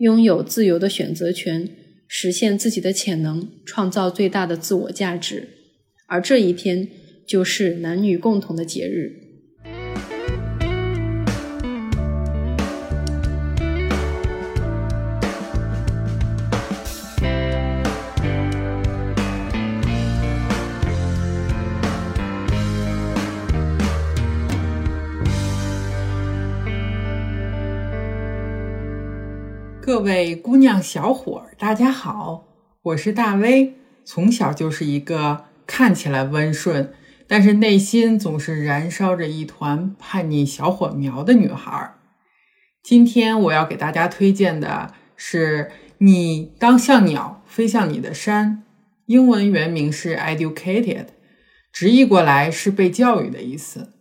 [0.00, 1.68] 拥有自由的选择权，
[2.08, 5.46] 实现自己的潜能，创造最大的自我价值，
[6.06, 6.88] 而这一天
[7.26, 9.19] 就是男女共同的节日。
[29.90, 32.44] 各位姑娘小伙儿，大家好，
[32.80, 33.74] 我是大威。
[34.04, 36.94] 从小就是一个看起来温顺，
[37.26, 41.96] 但是内心总是燃烧着一团叛逆小火苗的女孩。
[42.84, 45.64] 今天我要给大家推荐的是
[45.98, 48.62] 《你当像鸟飞向你的山》，
[49.06, 51.06] 英文原名是 Educated，
[51.72, 53.94] 直译过来是被教育的意思。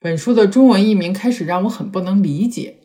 [0.00, 2.78] 本书的中文译名开始让我很不能理解。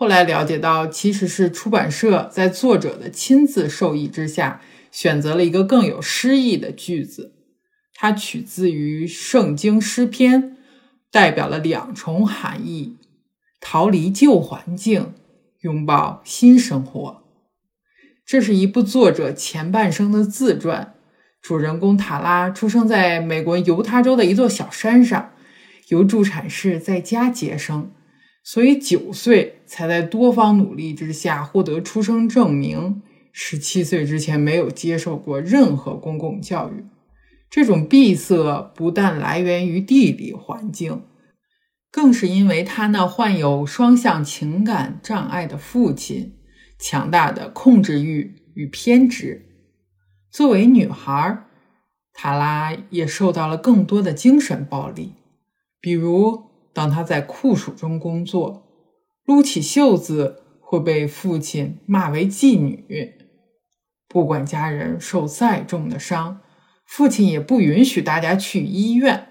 [0.00, 7.34] 后来了解到，其实是出版社在作者的亲自授意之下，选择了一个更有诗意的句子。
[7.92, 10.56] 它取自于圣经诗篇，
[11.12, 12.96] 代表了两重含义：
[13.60, 15.12] 逃离旧环境，
[15.60, 17.22] 拥抱新生活。
[18.24, 20.94] 这是一部作者前半生的自传。
[21.42, 25.32] 主人公塔拉出生在美国犹他州的一座小山上，
[25.88, 27.92] 由助产士在家接生。
[28.52, 33.00] 所以九岁才在多方努力之下获得出生证明。
[33.30, 36.84] 十七岁之前没有接受过任何公共教育。
[37.48, 41.04] 这种闭塞不但来源于地理环境，
[41.92, 46.34] 更是因为他那患有双向情感障碍的父亲
[46.76, 49.46] 强大的控制欲与偏执。
[50.28, 51.44] 作为女孩，
[52.12, 55.12] 塔拉也受到了更多的精神暴力，
[55.80, 56.49] 比如。
[56.72, 58.66] 当他在酷暑中工作，
[59.24, 63.14] 撸起袖子会被父亲骂为妓女。
[64.08, 66.40] 不管家人受再重的伤，
[66.84, 69.28] 父亲也不允许大家去医院。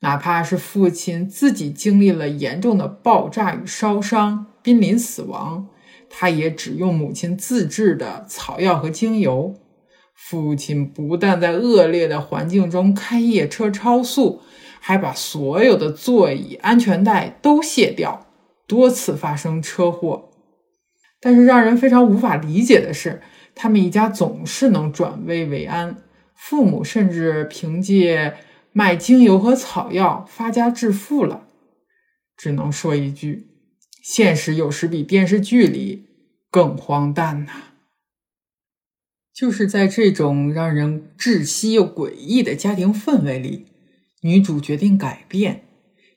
[0.00, 5.68] 哪怕是父亲自己经历了严重的爆炸与烧伤，濒临死亡，
[6.10, 9.54] 他也只用母亲自制的草药和精油。
[10.14, 14.42] 父亲不但在恶劣的环境中开夜车超速。
[14.86, 18.24] 还把所有的座椅、安全带都卸掉，
[18.68, 20.30] 多次发生车祸。
[21.18, 23.20] 但是让人非常无法理解的是，
[23.56, 26.04] 他们一家总是能转危为安，
[26.36, 28.36] 父母甚至凭借
[28.70, 31.48] 卖精油和草药发家致富了。
[32.36, 33.48] 只能说一句，
[34.04, 36.06] 现实有时比电视剧里
[36.48, 37.52] 更荒诞呐！
[39.34, 43.66] 就是在这种让人窒息又诡异的家庭氛围里，
[44.26, 45.62] 女主决定改变，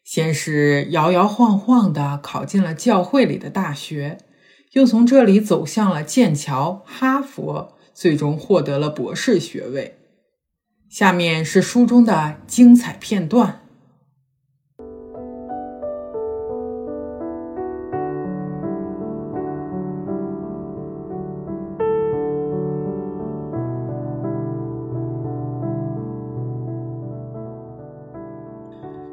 [0.03, 4.17] 先是摇摇晃晃地考进了教会里的大学。
[4.73, 9.97] 又从这里走向了剑桥、哈佛，最终获得了博士学位。
[10.89, 13.68] 下面是书中的精彩片段。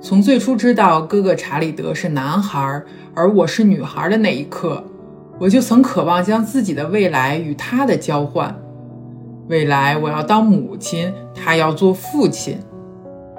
[0.07, 2.81] 从最初知道哥哥查理德是男孩，
[3.13, 4.85] 而我是女孩的那一刻。
[5.37, 8.57] 我就曾渴望将自己的未来与他的交换。
[9.49, 12.57] 未来我要当母亲，他要做父亲，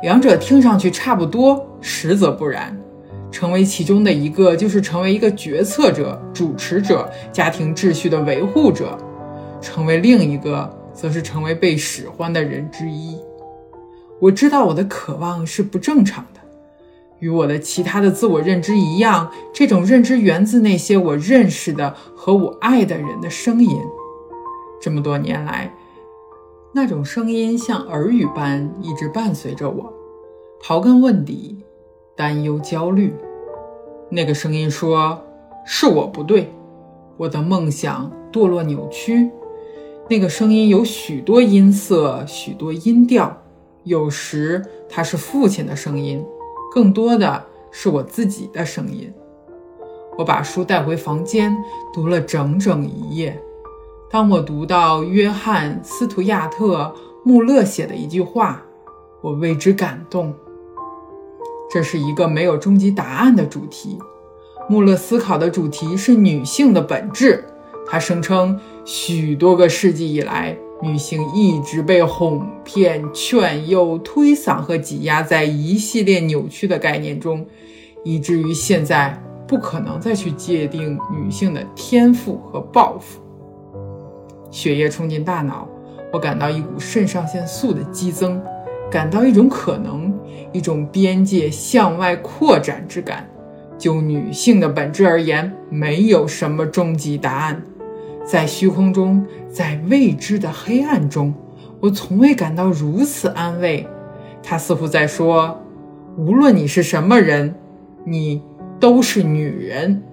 [0.01, 2.77] 两者听上去差不多，实则不然。
[3.31, 8.87] 成为其中的一个，就是成为一个决策者、主持者、家庭秩序的维护者；
[9.61, 13.17] 成为另一个，则是成为被使唤的人之一。
[14.19, 16.36] 我知道我的渴望是不正常的。
[17.19, 23.79] 与我的其他的自我认知一样，这种认知源自那些我认识的和我爱的人的声音。
[24.79, 25.73] 这么多年来，
[26.73, 29.91] 那种声音像耳语般一直伴随着我，
[30.61, 31.57] 刨根问底，
[32.15, 33.13] 担忧、焦虑。
[34.09, 35.19] 那个声音说
[35.65, 36.51] ：“是我不对，
[37.17, 39.29] 我的梦想堕落扭曲。”
[40.09, 43.35] 那个声音有许多音色，许多音调，
[43.83, 46.23] 有时它是父亲的声音。
[46.77, 49.11] 更多的是我自己的声音。
[50.15, 51.51] 我把书带回房间，
[51.91, 53.41] 读了整整一夜。
[54.11, 56.83] 当我读到约翰·斯图亚特·
[57.23, 58.61] 穆勒写的一句话，
[59.21, 60.31] 我为之感动。
[61.67, 63.97] 这是一个没有终极答案的主题。
[64.69, 67.43] 穆勒思考的主题是女性的本质。
[67.87, 70.55] 他声称，许多个世纪以来。
[70.81, 77.45] 女性一直被哄骗、劝诱、推搡和挤压在一系列扭曲的概念中，
[78.03, 83.19] 以至于现在不可能再去界定女性的天赋和抱负。
[84.51, 85.67] 血液冲进大脑，
[86.13, 88.41] 我感到一股肾上腺素的激增，
[88.91, 90.13] 感到一种可能，
[90.53, 93.27] 一种边界向外扩展之感。
[93.79, 97.61] 就女性的本质而言，没有什么终极答案。
[98.29, 101.33] 在虚空中，在未知的黑暗中，
[101.79, 103.87] 我从未感到如此安慰。
[104.43, 105.57] 他似乎在说
[106.17, 107.55] ：“无论你是什么人，
[108.03, 108.41] 你
[108.81, 110.03] 都是女人。”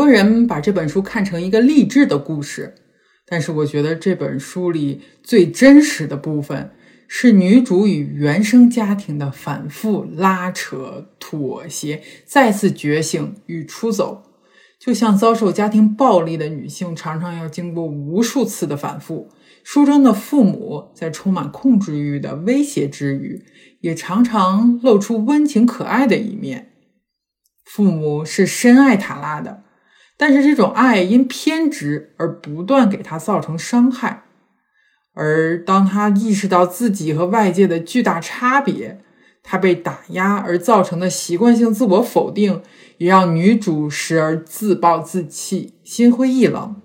[0.00, 2.74] 多人把这本书看成一个励志的故事，
[3.26, 6.70] 但是我觉得这本书里最真实的部分
[7.06, 14.22] 是女主与原生家庭的反复拉扯、妥协、再次觉醒与出走。
[14.78, 19.28] 就像遭受家庭暴力的女性，常常要经过无数次的反复。
[19.62, 23.44] 书中的父母在充满控制欲的威胁之余，
[23.80, 26.70] 也常常露出温情可爱的一面。
[27.66, 29.64] 父母是深爱塔拉的。
[30.20, 34.24] 但是这种爱因偏执而不断给他造成伤害，
[35.14, 39.00] 而当他意识到自己和外界的巨大差别，
[39.42, 42.60] 他被打压而造成的习惯性自我否定，
[42.98, 46.82] 也让女主时而自暴自弃、心灰意冷。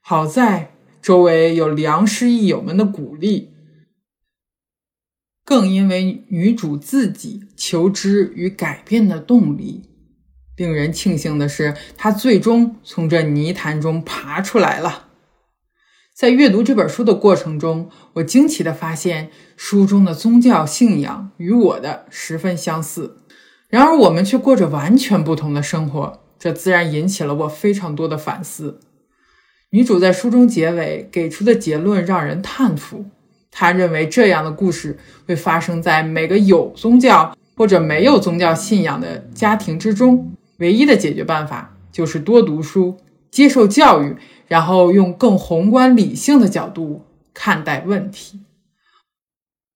[0.00, 0.70] 好在
[1.02, 3.50] 周围有良师益友们的鼓励，
[5.44, 9.89] 更因为女主自己求知与改变的动力。
[10.60, 15.06] 令人庆幸的是，他最终从这泥潭中爬出来了。
[16.14, 23.16] 在阅读这本书的过程中，我惊奇地发现，书中的宗教信仰与我的十分相似，
[23.68, 28.80] 然而我们却过着完全不同的生活，这自然引起了我非常多的反思。
[29.70, 33.06] 女主在书中结尾给出的结论让人叹服，
[33.50, 40.30] 她认为这样的故事会发生在每个有宗教或者没有宗教信仰的家庭之中。
[40.60, 42.98] 唯一的解决办法就是多读书，
[43.30, 47.04] 接受教育，然后用更宏观理性的角度
[47.34, 48.40] 看待问题。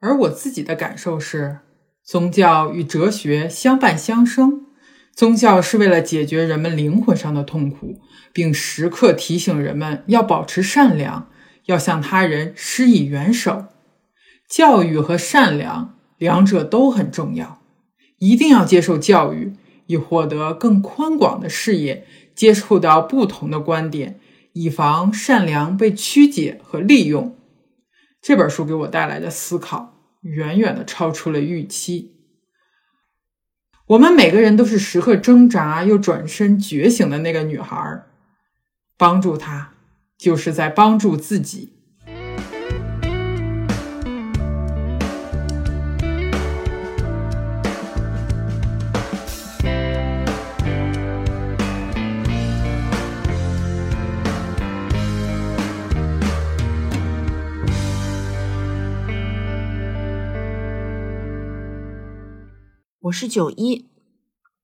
[0.00, 1.58] 而我自己的感受是，
[2.04, 4.66] 宗教与哲学相伴相生。
[5.14, 8.00] 宗教是为了解决人们灵魂上的痛苦，
[8.32, 11.28] 并时刻提醒人们要保持善良，
[11.66, 13.66] 要向他人施以援手。
[14.48, 17.62] 教育和善良两者都很重要，
[18.18, 19.54] 一定要接受教育，
[19.86, 24.18] 以获得更宽广的视野，接触到不同的观点，
[24.52, 27.36] 以防善良被曲解和利用。
[28.20, 32.12] 这本书给我带来的思考，远远的超出了预期。
[33.88, 38.04] 我们每个人都是时刻挣扎又转身觉醒的那个女孩，
[38.96, 39.74] 帮助她，
[40.16, 41.74] 就是在帮助自己。
[63.04, 63.84] 我是九一，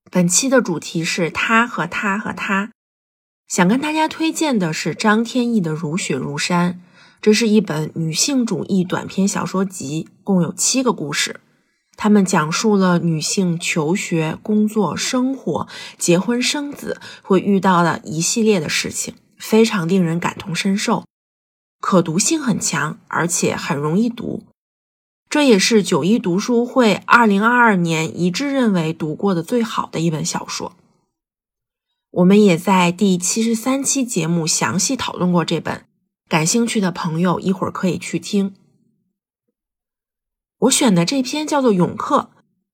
[0.09, 2.71] 本期的主题是他和他和他，
[3.47, 6.73] 想跟大家推荐的是张天翼的《如雪如山》，
[7.21, 11.39] 这是一本女性主义短篇小说集，共有七个故事，
[11.95, 15.67] 他们讲述了女性求学、工作、生活、
[15.99, 21.05] 结婚、生子会遇到的一系列的事情，非常令人感同身受，
[21.79, 24.47] 可读性很强，而且很容易读。
[25.31, 30.73] 这也是九一读书会二零二二年一致认为读过的最好的一本小说。
[32.09, 35.85] 我们也在第七十三期节目详细讨论过这本，
[36.27, 38.53] 感兴趣的朋友一会儿可以去听。
[40.59, 42.31] 我选的这篇叫做《泳客》，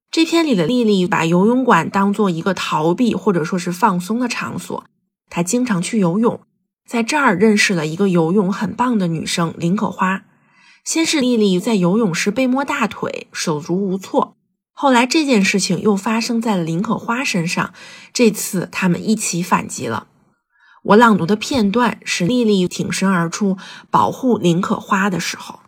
[0.10, 4.84] 这篇里的丽丽把游泳馆当做一个逃避或者说是放松的场所，
[5.30, 6.42] 她经常去游泳，
[6.90, 10.24] 在这儿认识了一个游泳很棒的女生林可花。
[10.88, 14.38] 先是丽丽在游泳时被摸大腿，手足无措。
[14.72, 17.74] 后来这件事情又发生在了林可花身上，
[18.14, 20.08] 这次他们一起反击了。
[20.84, 23.58] 我朗读的片段是丽丽挺身而出
[23.92, 25.60] 保护林可花的时候。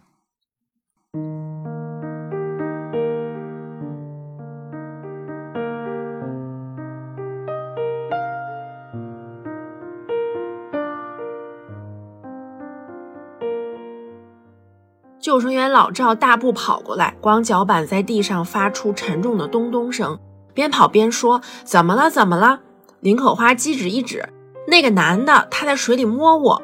[15.29, 20.17] 救生员老赵大步跑过来，光脚板在地上发出沉重的咚咚声，
[20.55, 22.09] 边跑边说：“怎么了？
[22.09, 22.61] 怎么了？”
[23.01, 24.27] 林可花机指一指，
[24.67, 26.63] 那个男的，他在水里摸我。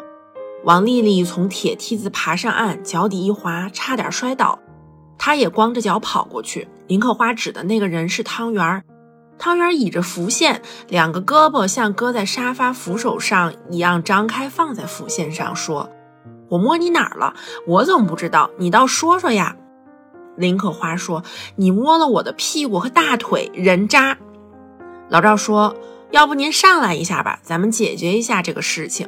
[0.64, 4.58] 王丽丽从铁梯子爬上岸，脚底一滑，差点摔倒。
[5.16, 6.68] 她也光着脚跑过去。
[6.88, 8.84] 林可花指的那个人是汤圆儿，
[9.38, 15.88] 汤圆倚着浮线，两个胳膊像搁在沙发扶手上一样张开，放在浮线上，说。
[16.50, 17.34] 我摸你哪儿了？
[17.68, 18.50] 我怎么不知道？
[18.58, 19.56] 你倒说说呀！
[20.38, 21.24] 林可花说
[21.56, 24.18] ：“你摸了我的屁股和大腿，人渣。”
[25.10, 25.76] 老赵说
[26.12, 29.08] ：“要不您上来一下吧，咱们解决一下这个事情。”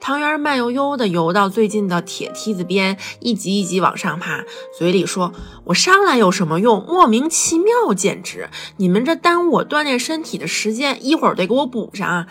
[0.00, 4.44] 汤圆慢悠悠地游到最近的铁梯子边，一级一级往上爬，
[4.78, 5.32] 嘴里说
[5.64, 6.84] ：“我上来有什么用？
[6.86, 8.48] 莫名其妙，简直！
[8.76, 12.28] 你们这耽误我锻炼身体的时间，一会儿得给我补上啊！”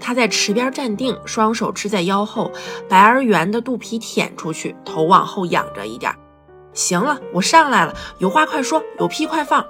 [0.00, 2.50] 他在池边站定，双手支在腰后，
[2.88, 6.12] 白而圆的肚皮舔出去，头往后仰着一点。
[6.72, 9.64] 行了，我上来了，有话快说，有屁快放。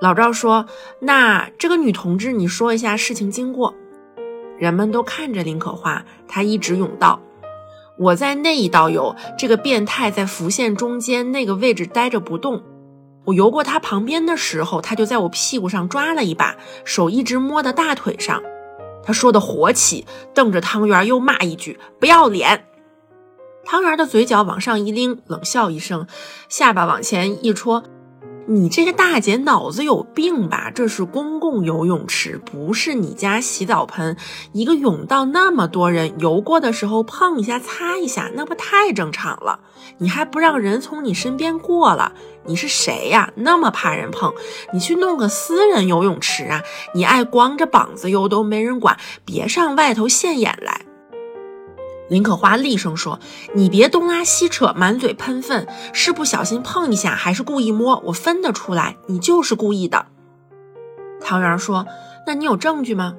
[0.00, 0.64] 老赵说
[1.00, 3.74] ：“那这个女同志，你说一下事情经过。”
[4.56, 7.20] 人们都看着林可花，她一直涌道
[7.98, 12.62] ：“我在那一道游，这个变态在浮线中间那个位置待着不动。
[13.24, 18.40] 我游过他旁边的时候，他就在我屁股上抓了一把，手一直摸到大腿上。”
[19.10, 22.66] 他说的火起，瞪着汤圆又骂一句：“不要脸！”
[23.66, 26.06] 汤圆的嘴角往上一拎，冷笑一声，
[26.48, 27.82] 下巴往前一戳
[28.46, 30.70] ：“你这个大姐脑子有病吧？
[30.72, 34.16] 这是公共游泳池，不是你家洗澡盆。
[34.52, 39.58] 一个泳道那么多人游过的时候碰一下、擦一下，那不太正常了？
[39.98, 42.12] 你还不让人从你身边过了？”
[42.46, 43.32] 你是谁呀？
[43.36, 44.32] 那么怕人碰？
[44.72, 46.62] 你去弄个私人游泳池啊！
[46.94, 50.82] 你爱光着膀子游都没人管，别上外头现眼来。
[52.08, 53.20] 林可花厉声说
[53.54, 58.02] ：“你别东拉西扯，满嘴喷粪，是不小心碰一下，还是故意摸？
[58.06, 60.06] 我分得出来，你就是故意的。”
[61.20, 61.86] 汤圆说
[62.26, 63.14] ：“那你有证据吗？”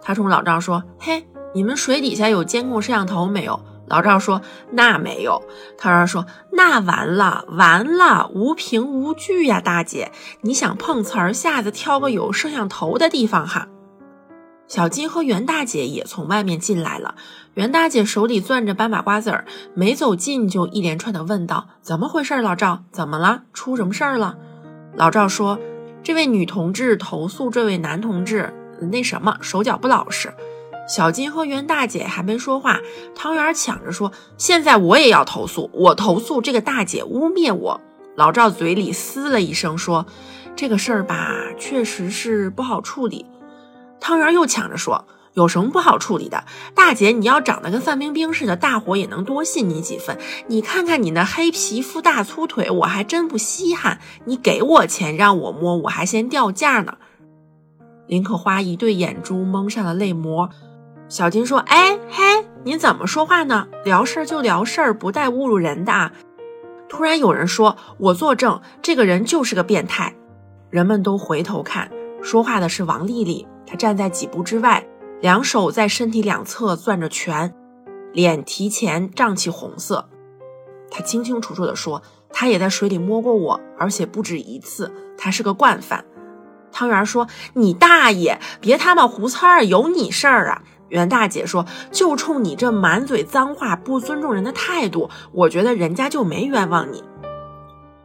[0.00, 3.60] 他冲老赵说：“嘿，你们水底下有监控摄像头没有？”
[3.92, 4.40] 老赵说
[4.72, 5.42] ：“那没有。”
[5.76, 13.68] 汤圆说：“那完了，完了，无凭无据呀，大姐，你想碰瓷儿，下次挑个有摄像头的地方哈。”
[14.66, 17.16] 小金和袁大姐也从外面进来了。
[17.52, 22.84] 袁大姐手里攥着斑马瓜子儿，没走近就一连串的问道：“怎么回事，老赵？
[22.90, 23.42] 怎么了？
[23.52, 24.38] 出什么事儿了？”
[24.96, 25.58] 老赵说
[26.02, 28.54] ：“这位女同志投诉这位男同志
[28.90, 30.32] 那什么，手脚不老实。”
[30.88, 32.80] 小金和袁大姐还没说话，
[33.14, 37.80] 汤圆抢着说：“现在我也要投诉，我投诉这个大姐污蔑我。”
[38.14, 40.06] 老赵嘴里嘶了一声说
[40.54, 43.24] ：“这个事儿吧，确实是不好处理。”
[44.00, 46.44] 汤圆又抢着说：“有什么不好处理的？
[46.74, 50.18] 大姐，你要长得跟范冰冰似的，大伙也能多信你几分。
[50.48, 54.00] 你看看你那黑皮肤、大粗腿，我还真不稀罕。
[54.26, 56.98] 你给我钱让我摸，我还嫌掉价呢。”
[58.08, 60.50] 林可花一对眼珠蒙上了泪膜。
[61.12, 62.22] 小金说：“哎嘿，
[62.64, 63.68] 您怎么说话呢？
[63.84, 66.10] 聊事儿就聊事儿，不带侮辱人的。”
[66.88, 70.16] 突然有人说：“我作证，这个人就是个变态。”
[70.72, 71.90] 人们都回头看，
[72.22, 73.46] 说话的是王丽丽。
[73.66, 74.86] 她站在几步之外，
[75.20, 77.54] 两手在身体两侧攥着拳，
[78.14, 80.08] 脸提前涨起红色。
[80.90, 82.00] 他清清楚楚地说
[82.32, 84.90] ：“他也在水里摸过我，而且不止一次。
[85.18, 86.06] 他是个惯犯。”
[86.72, 90.62] 汤圆说：“你大爷，别他妈胡诌儿，有你事儿啊！”
[90.92, 97.02] 袁大姐说：“就冲你这满嘴脏话、不尊重人的态度，我觉得人家就没冤枉你。”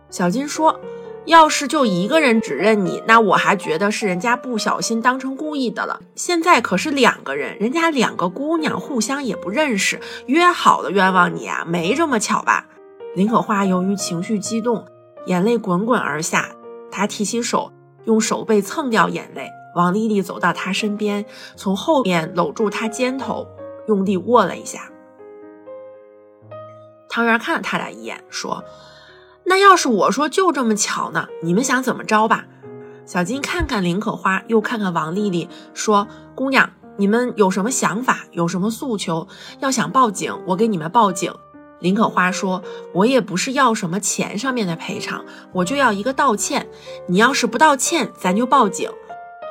[0.10, 0.80] 小金说。
[1.26, 6.00] 要是就一个人指认你，那我还觉得是人家不小心当成故意的了。
[6.16, 12.68] 现在可是两个人，人家两个姑娘互相也不认识，约好了冤枉你啊，没这么巧吧？
[13.14, 14.86] 林可花由于情绪激动，
[15.26, 16.48] 眼泪滚滚而下，
[16.90, 17.74] 她提起手，
[18.06, 19.50] 用手背蹭掉眼泪。
[19.78, 21.23] 王丽丽走到他身边，
[21.55, 23.47] 从后面搂住他肩头，
[23.88, 24.89] 用力握了一下。
[27.07, 28.63] 汤圆看了他俩一眼，说。
[29.45, 31.28] 那要是我说就这么巧呢？
[31.43, 32.45] 你们想怎么着吧？
[33.05, 38.25] 小金看看林可花，又看看王丽丽，说：“姑娘，你们有什么想法？
[38.32, 39.28] 有什么诉求？
[39.59, 41.32] 要想报警，我给你们报警。”
[41.80, 42.61] 林可花说
[42.91, 45.23] ：“我也不是要什么钱上面的赔偿，
[45.53, 46.67] 我就要一个道歉。
[47.07, 48.91] 你要是不道歉，咱就报警。”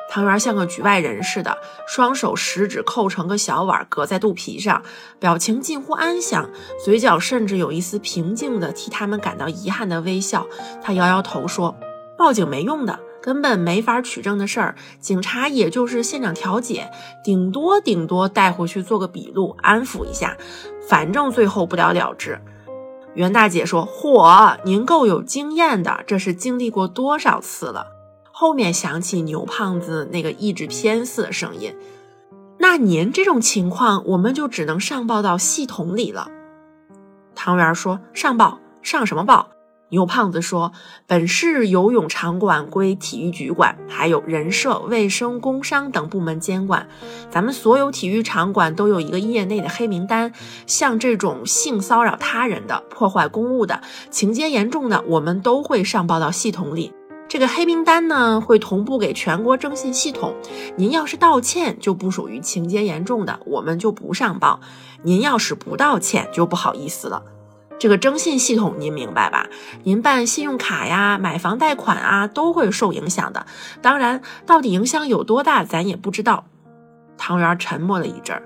[0.09, 4.81] 汤圆像个局外人似的，双手食指扣成个小碗，搁在肚皮上，
[5.19, 6.49] 表情近乎安详，
[6.83, 10.47] 嘴角甚至有一丝平静的替他们感到遗憾的微笑。
[10.81, 11.75] 他摇摇头说
[12.17, 14.75] ：“报警没用的，根本没法取证的事儿。
[14.99, 16.89] 警察也就是现场调解，
[17.23, 20.37] 顶多顶多带回去做个笔录，安抚一下，
[20.87, 22.39] 反正最后不了了之。”
[23.13, 27.87] 袁大姐说：“嚯，您够有经验的，这是经历过多少次了？”
[28.39, 31.75] 后面响起牛胖子那个意志偏私的声音。
[32.59, 36.29] 那您这种情况，我们就只能上报到系统里了。
[37.33, 39.49] 汤圆说：“上报上什么报？”
[39.89, 40.71] 牛胖子说
[41.07, 46.87] ：“本市游泳场馆归体育局管，还有人社、卫生、工商等部门监管。
[47.31, 50.31] 咱们所有体育场馆都有一个业内的黑名单，
[50.67, 53.81] 像这种性骚扰他人的、破坏公物的、
[54.11, 56.93] 情节严重的，我们都会上报到系统里。”
[57.29, 60.33] 这个黑名单呢，会同步给全国征信系统。
[60.77, 64.61] 您要是道歉，就不属于情节严重的，我们就不上报。
[65.03, 67.23] 您要是不道歉，就不好意思了。
[67.77, 69.47] 这个征信系统您明白吧？
[69.83, 73.45] 您办信用卡呀、买房贷款啊，都会受影响的。
[73.81, 76.45] 当然，到底影响有多大，咱也不知道。
[77.17, 78.43] 汤圆沉默了一阵儿，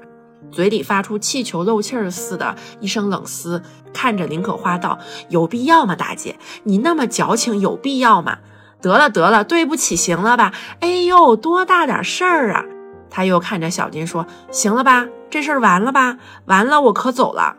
[0.51, 3.61] 嘴里发出气球漏气儿似的一声冷嘶，
[3.93, 4.97] 看着林可花道
[5.29, 6.37] ：“有必要吗，大姐？
[6.63, 8.39] 你那么矫情，有必要吗？”
[8.81, 10.53] 得了得了，对不起，行了吧？
[10.79, 12.65] 哎呦，多大点事儿啊！
[13.09, 16.17] 他又看着小金说：“行了吧，这事儿完了吧？
[16.45, 17.57] 完了，我可走了。”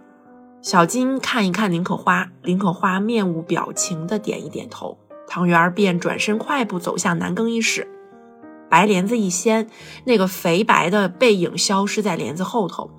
[0.62, 4.98] 小金看一看林可花，林可花面无表情的点一点头。
[5.28, 7.88] 汤圆便转身快步走向男更衣室，
[8.68, 9.68] 白帘子一掀，
[10.04, 12.90] 那个肥白的背影消失在帘子后头。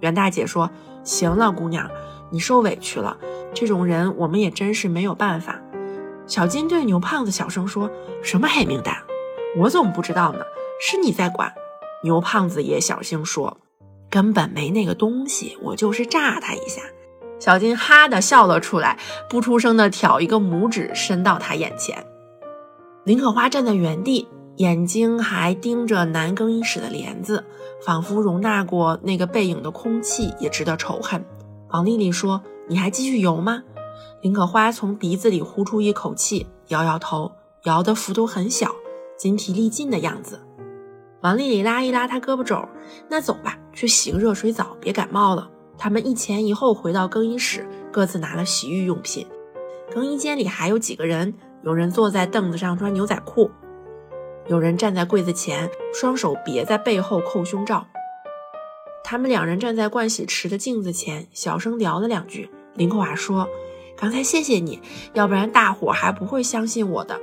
[0.00, 0.70] 袁大姐说
[1.04, 1.88] ：“行了，姑娘，
[2.30, 3.16] 你受委屈了。
[3.54, 5.60] 这种人，我们也真是没有办法。”
[6.26, 7.90] 小金对牛胖子小声说
[8.22, 8.96] ：“什么黑名单？
[9.58, 10.40] 我怎么不知道呢？
[10.80, 11.52] 是你在管。”
[12.04, 13.58] 牛胖子也小声说
[14.10, 16.82] ：“根本没那个东西，我就是炸他一下。”
[17.38, 18.98] 小金哈的笑了出来，
[19.28, 22.04] 不出声的挑一个拇指伸到他眼前。
[23.04, 27.44] 林可花站在原地，眼睛还盯着男更衣室的帘子，
[27.84, 31.24] 仿佛容纳过那个背影的空气也值得仇恨。
[31.70, 33.64] 王丽丽说：“你还继续游吗？”
[34.22, 37.32] 林可花从鼻子里呼出一口气，摇摇头，
[37.64, 38.72] 摇的幅度很小，
[39.18, 40.40] 筋疲力尽的样子。
[41.22, 42.64] 王丽丽拉一拉她胳膊肘，
[43.08, 45.50] 那走吧，去洗个热水澡，别感冒了。
[45.76, 49.26] 他们一前一后回到更衣室，各自拿了洗浴用品。
[49.92, 53.50] 更衣间里还有几个人，有人坐在凳子上穿牛仔裤。
[54.46, 57.84] 有人站在柜子前，双手别在背后扣胸罩。
[59.02, 62.48] 他们两人站在盥洗池的镜子前，小声聊了两句。
[62.74, 63.48] 林可华说
[63.96, 64.80] ：“刚才谢谢你，
[65.14, 67.20] 要不然大伙还不会相信我的。”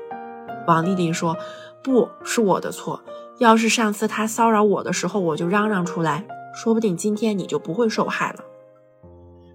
[0.68, 1.36] 王丽丽说
[1.84, 3.02] ：“不是我的错，
[3.40, 8.44] 要是上次他骚扰我的时候我就嚷嚷出来，说不定今天你就不会受害了。”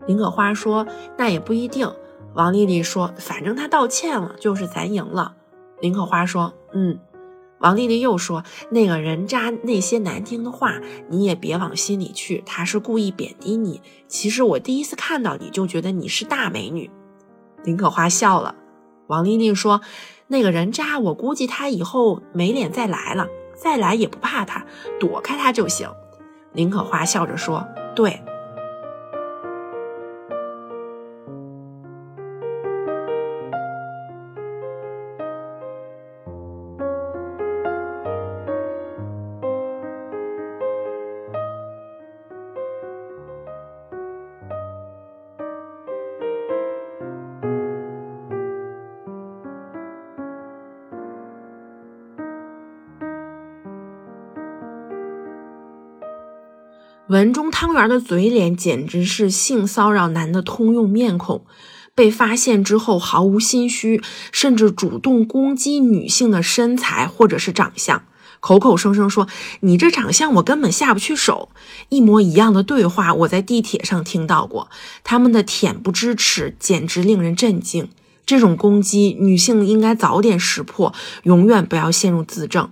[0.07, 0.87] 林可花说
[1.17, 1.91] ：“那也不一定。”
[2.35, 5.37] 王丽丽说：“反正他道歉了，就是咱赢了。”
[5.81, 6.99] 林可花说：“嗯。”
[7.61, 12.43] 王丽丽又说：“那个人渣那些难听的话，你也别往心里去。
[12.45, 13.81] 他是故意贬低你。
[14.09, 16.91] 其实我第一次看到你就觉得你是大美女。”
[17.65, 18.55] 林可花笑了。
[19.09, 19.81] 王丽丽说
[20.29, 23.27] ：“那个人渣，我估计他以后没脸再来了。
[23.57, 24.65] 再来也不怕他，
[24.99, 25.89] 躲开他就行。”
[26.53, 28.23] 林可花笑着说：“对。”
[57.25, 61.47] 文中汤圆的嘴脸简直是性骚扰男的通用面孔，
[61.95, 68.03] 被发现之后毫无心虚，甚至主动攻击女性的身材或者是长相，
[68.41, 69.27] 口口声声说
[69.61, 71.49] 你这长相我根本下不去手。
[71.89, 74.69] 一模一样的对话我在地铁上听到过，
[75.03, 77.89] 他们的恬不知耻简直令人震惊。
[78.27, 82.71] 这种攻击，女性应该早点识破，永远不要陷入自证。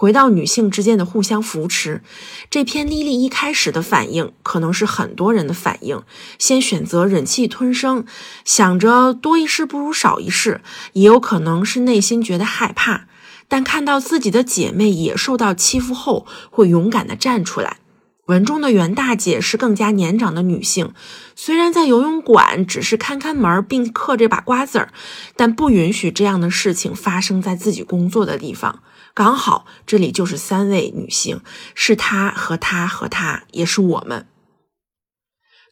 [0.00, 2.00] 回到女性之间的互相扶持，
[2.48, 6.00] 这篇莉莉一开始的反应可能是很多人的反应，
[6.38, 8.06] 先选择忍气吞声，
[8.42, 10.62] 想着多一事不如少一事，
[10.94, 13.08] 也有可能是内心觉得害怕，
[13.46, 17.76] 但看到自己的姐妹也受到欺负后，会勇敢的站出来。
[18.24, 20.94] 文中的袁大姐是更加年长的女性，
[21.36, 24.94] 虽然在游泳馆只是看看门并嗑着把瓜子儿，
[25.36, 28.80] 但不允许这样的事情发生在自己工作的地方。
[29.14, 31.40] 刚好这里就是三位女性，
[31.74, 34.26] 是她和她和她，也是我们。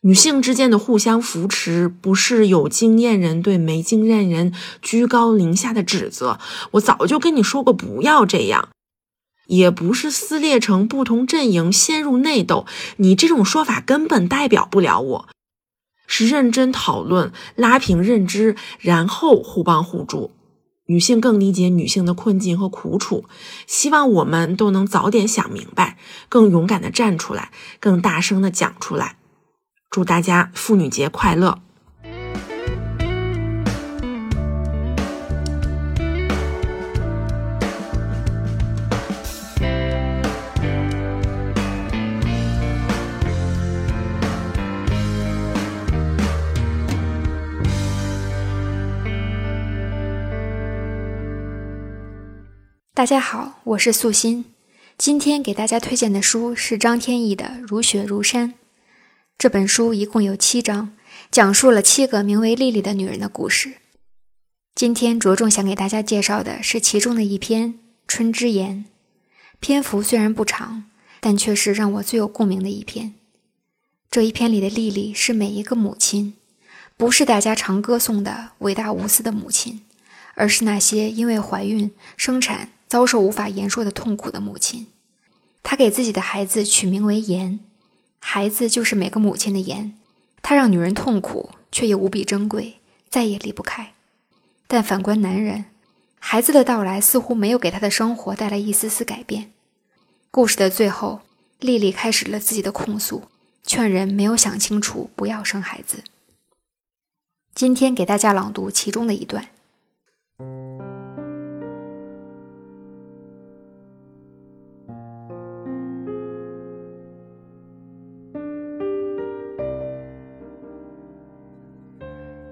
[0.03, 6.39] 女性之间的互相扶持，不是有经验人对没经验人居高临下的指责。
[6.73, 8.69] 我早就跟你说过，不要这样。
[9.47, 12.67] 也不是撕裂成不同阵营，陷入内斗。
[12.99, 15.29] 你这种说法根本代表不了我。
[16.07, 20.31] 是认真讨论，拉平认知，然后互帮互助。
[20.89, 23.25] 女性更理解女性的困境和苦楚。
[23.67, 29.17] 希望我们都能早点想明白，更勇敢的站出来，更大声的讲出来。
[29.91, 31.61] 祝大家妇女节快乐！
[52.99, 54.47] 大家好，我是素心。
[54.97, 58.51] 今天给大家推荐的书是张天翼的《如雪如山》。
[59.39, 60.97] 这本书一共有七章，
[61.31, 63.75] 讲述了七个名为丽丽的女人的故事。
[64.75, 67.75] 今天着重想给大家介绍的是其中的一篇
[68.09, 68.85] 《春之言》。
[69.61, 70.87] 篇幅虽然不长，
[71.21, 73.15] 但却是让我最有共鸣的一篇。
[74.11, 76.35] 这一篇里的丽丽是每一个母亲，
[76.97, 79.83] 不是大家常歌颂的伟大无私的母亲，
[80.35, 82.71] 而是那些因为怀孕、生产。
[82.89, 84.87] 遭受无法言说的痛苦的母亲，
[85.63, 87.61] 她给自己的孩子取名为“言”，
[88.19, 89.97] 孩子就是每个母亲的言。
[90.43, 92.81] 她让女人痛苦，却又无比珍贵，
[93.11, 93.93] 再也离不开。
[94.67, 95.67] 但反观男人，
[96.19, 99.53] 孩子的到来似乎没有给他的生活带来一丝丝改变。
[100.31, 101.21] 故事的最后，
[101.59, 103.25] 丽丽开始了自己的控诉，
[103.63, 106.03] 劝人没有想清楚不要生孩子。
[107.55, 109.49] 今天给大家朗读其中的一段。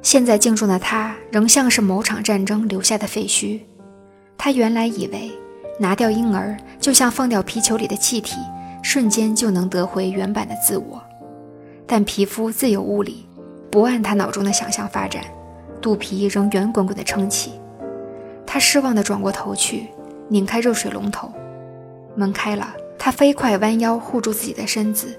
[0.07, 3.59] 现在镜中的他，仍像是某场战争留下的废墟。
[4.39, 5.33] 他原来以为
[5.81, 8.37] 拿掉婴儿，就像放掉皮球里的气体，
[8.85, 11.03] 瞬间就能得回原版的自我。
[11.89, 13.27] 但皮肤自有物理，
[13.69, 15.25] 不按他脑中的想象发展，
[15.83, 17.55] 肚皮仍圆滚滚的撑起。
[18.47, 19.89] 他失望地转过头去，
[20.29, 21.33] 拧开热水龙头，
[22.15, 22.73] 门开了。
[22.97, 25.19] 他飞快弯腰护住自己的身子。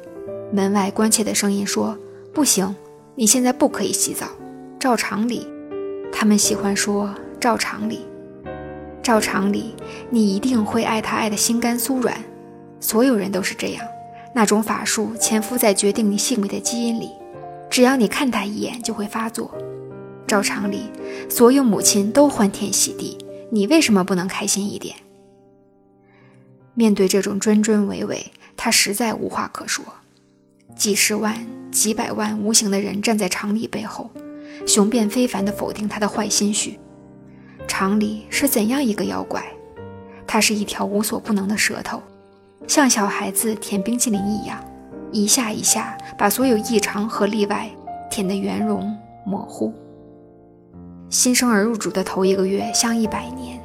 [0.53, 1.97] 门外关切的声音说
[2.33, 2.73] ：“不行，
[3.15, 4.25] 你现在不可以洗澡。”
[4.79, 5.47] 照常理，
[6.13, 8.05] 他们喜欢说“照常理”。
[9.01, 9.73] 照常理，
[10.11, 12.15] 你一定会爱他爱得心肝酥软。
[12.79, 13.83] 所有人都是这样，
[14.35, 17.09] 那种法术潜伏在决定你性命的基因里，
[17.71, 19.51] 只要你看他一眼就会发作。
[20.27, 20.83] 照常理，
[21.27, 23.17] 所有母亲都欢天喜地，
[23.49, 24.95] 你为什么不能开心一点？
[26.75, 28.25] 面对这种谆谆娓娓，
[28.55, 29.83] 他实在无话可说。
[30.75, 34.11] 几十万、几百万无形的人站在常理背后，
[34.65, 36.79] 雄辩非凡地否定他的坏心绪。
[37.67, 39.43] 常理是怎样一个妖怪？
[40.25, 42.01] 它是一条无所不能的舌头，
[42.67, 44.59] 像小孩子舔冰淇淋一样，
[45.11, 47.69] 一下一下把所有异常和例外
[48.09, 48.93] 舔得圆融
[49.25, 49.73] 模糊。
[51.09, 53.61] 新生儿入主的头一个月像一百年，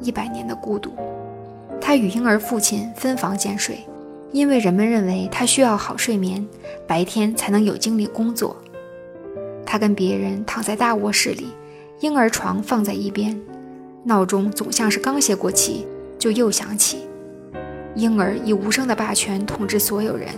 [0.00, 0.92] 一百年的孤独。
[1.80, 3.84] 他与婴儿父亲分房间睡，
[4.30, 6.46] 因为人们认为他需要好睡眠，
[6.86, 8.56] 白天才能有精力工作。
[9.66, 11.48] 他跟别人躺在大卧室里，
[12.00, 13.38] 婴儿床放在一边，
[14.04, 15.84] 闹钟总像是刚歇过气
[16.18, 17.00] 就又响起。
[17.96, 20.28] 婴儿以无声的霸权统治所有人，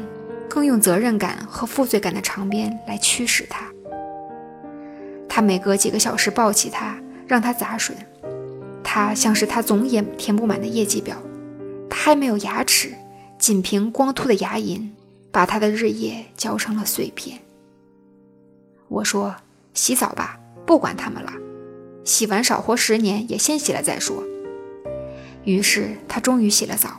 [0.49, 3.67] 更用责任感和负罪感的长鞭来驱使他。
[5.29, 7.95] 他每隔几个小时抱起他，让他砸水。
[8.83, 11.17] 他像是他总也填不满的业绩表。
[11.91, 12.93] 他还没有牙齿，
[13.39, 14.89] 仅凭光秃的牙龈，
[15.31, 17.39] 把他的日夜嚼成了碎片。
[18.89, 19.35] 我说
[19.75, 21.33] ：“洗澡吧，不管他们了。
[22.05, 24.25] 洗完少活十年，也先洗了再说。”
[25.45, 26.91] 于是他终于洗了澡。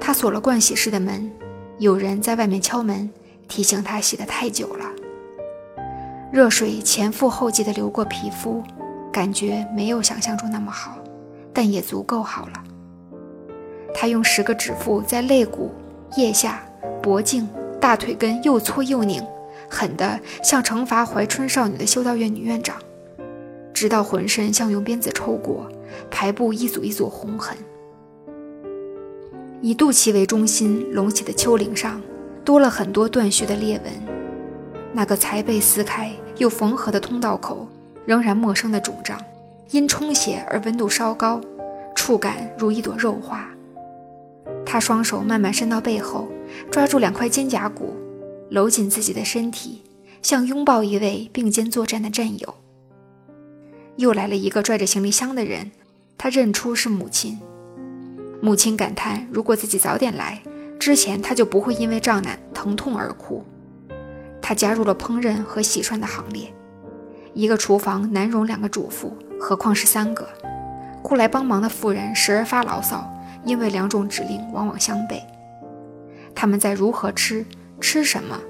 [0.00, 1.30] 他锁了盥洗室的门，
[1.78, 3.10] 有人在外面敲门，
[3.48, 4.84] 提醒他洗得太久了。
[6.32, 8.62] 热水前赴后继地流过皮肤，
[9.12, 10.98] 感觉没有想象中那么好，
[11.52, 12.62] 但也足够好了。
[13.94, 15.72] 他用十个指腹在肋骨、
[16.16, 16.60] 腋下、
[17.02, 17.48] 脖颈、
[17.80, 19.24] 大腿根又搓又拧，
[19.68, 22.76] 狠得像惩罚怀春少女的修道院女院长，
[23.72, 25.68] 直到浑身像用鞭子抽过，
[26.10, 27.56] 排布一组一组红痕。
[29.60, 32.00] 以肚脐为中心隆起的丘陵上，
[32.44, 33.92] 多了很多断续的裂纹。
[34.92, 37.66] 那个才被撕开又缝合的通道口，
[38.06, 39.20] 仍然陌生的肿胀，
[39.70, 41.40] 因充血而温度稍高，
[41.94, 43.46] 触感如一朵肉花。
[44.64, 46.28] 他双手慢慢伸到背后，
[46.70, 47.94] 抓住两块肩胛骨，
[48.48, 49.82] 搂紧自己的身体，
[50.22, 52.54] 像拥抱一位并肩作战的战友。
[53.96, 55.72] 又来了一个拽着行李箱的人，
[56.18, 57.38] 他认出是母亲。
[58.40, 60.42] 母亲感叹：如果自己早点来，
[60.78, 63.44] 之前他就不会因为胀奶疼痛而哭。
[64.42, 66.52] 他加入了烹饪和洗涮的行列。
[67.34, 70.28] 一个厨房难容两个主妇，何况是三个？
[71.02, 73.10] 雇来帮忙的妇人时而发牢骚，
[73.44, 75.20] 因为两种指令往往相悖。
[76.34, 77.44] 他们在如何吃、
[77.80, 78.40] 吃什么、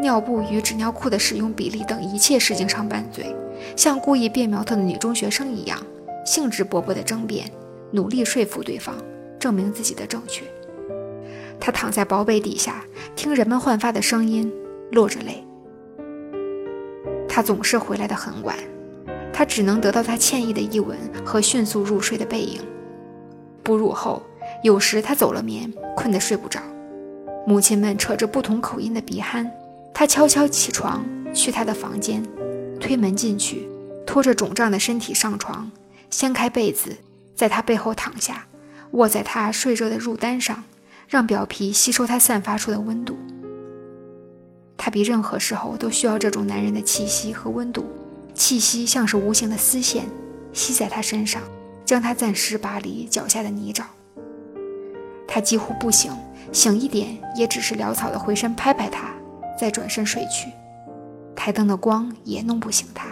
[0.00, 3.34] 尿布与纸尿裤的使用比例等一切事情上拌嘴，
[3.76, 5.78] 像故意变苗头的女中学生一样，
[6.24, 7.50] 兴致勃勃地争辩，
[7.90, 8.94] 努力说服对方，
[9.38, 10.44] 证明自己的正确。
[11.60, 12.84] 他躺在薄被底下，
[13.16, 14.52] 听人们焕发的声音。
[14.90, 15.44] 落着泪，
[17.28, 18.56] 他总是回来的很晚，
[19.34, 22.62] 他只能得到他歉意的一吻和迅速入睡的背影。
[23.62, 24.22] 哺乳后，
[24.62, 26.58] 有时他走了眠，困得睡不着。
[27.48, 29.48] 母亲们扯着不同口音的鼻鼾，
[29.94, 32.22] 他悄悄起床，去他的房间，
[32.78, 33.66] 推门进去，
[34.06, 35.72] 拖着肿胀的身体上床，
[36.10, 36.94] 掀开被子，
[37.34, 38.44] 在他背后躺下，
[38.90, 40.62] 卧在他睡热的褥单上，
[41.08, 43.16] 让表皮吸收他散发出的温度。
[44.76, 47.86] 他比任何时候都需要这种男人的气息和温度，
[48.34, 50.04] 气息像是无形的丝线，
[50.52, 51.40] 吸在他身上，
[51.86, 53.84] 将他暂时拔离脚下的泥沼。
[55.26, 56.12] 他几乎不醒，
[56.52, 59.12] 醒一点也只是潦草的回身拍拍他，
[59.58, 60.50] 再转身睡去。
[61.36, 63.08] 台灯的光也弄不醒他。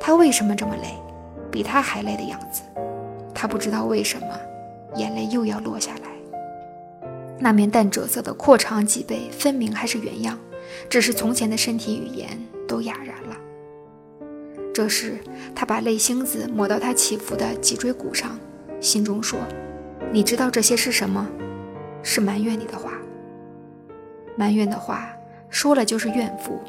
[0.00, 0.94] 他为什么这么累？
[1.50, 2.62] 比他还累的样子。
[3.34, 4.38] 他不知道为什么，
[4.96, 7.08] 眼泪又要落下来。
[7.38, 10.38] 那面淡赭色的阔长脊背，分明还是原样。
[10.88, 12.28] 只是从前的身体语言
[12.68, 13.36] 都哑然了。
[14.72, 15.18] 这时，
[15.54, 18.38] 他把泪星子抹到他起伏的脊椎骨上，
[18.80, 19.38] 心中说
[20.12, 21.26] ：“你知道这些是什么？
[22.02, 22.92] 是埋怨你的话。
[24.36, 25.10] 埋怨的话
[25.48, 26.60] 说了就是怨妇，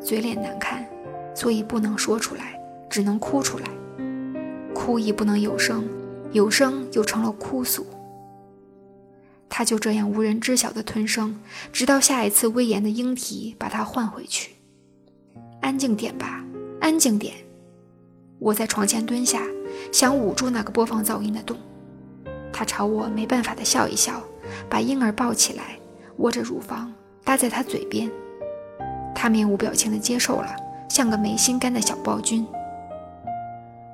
[0.00, 0.86] 嘴脸难看，
[1.34, 2.60] 所以不能说出来，
[2.90, 3.66] 只能哭出来。
[4.74, 5.88] 哭亦不能有声，
[6.32, 7.86] 有声又成了哭诉。”
[9.48, 11.40] 他就这样无人知晓的吞声，
[11.72, 14.56] 直到下一次威严的鹰啼把他唤回去。
[15.60, 16.44] 安静点吧，
[16.80, 17.34] 安静点。
[18.40, 19.40] 我在床前蹲下，
[19.92, 21.56] 想捂住那个播放噪音的洞。
[22.52, 24.20] 他朝我没办法的笑一笑，
[24.68, 25.78] 把婴儿抱起来，
[26.18, 26.92] 握着乳房
[27.24, 28.10] 搭在他嘴边。
[29.14, 30.54] 他面无表情的接受了，
[30.88, 32.46] 像个没心肝的小暴君。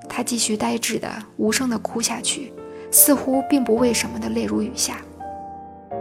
[0.08, 2.52] 他继续呆滞的、无声的哭下去，
[2.90, 4.96] 似乎并不为什么的泪如雨下，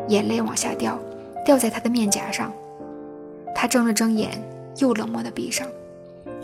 [0.07, 0.97] 眼泪往下掉，
[1.45, 2.51] 掉在他的面颊上。
[3.53, 4.32] 他睁了睁眼，
[4.78, 5.68] 又冷漠的闭上，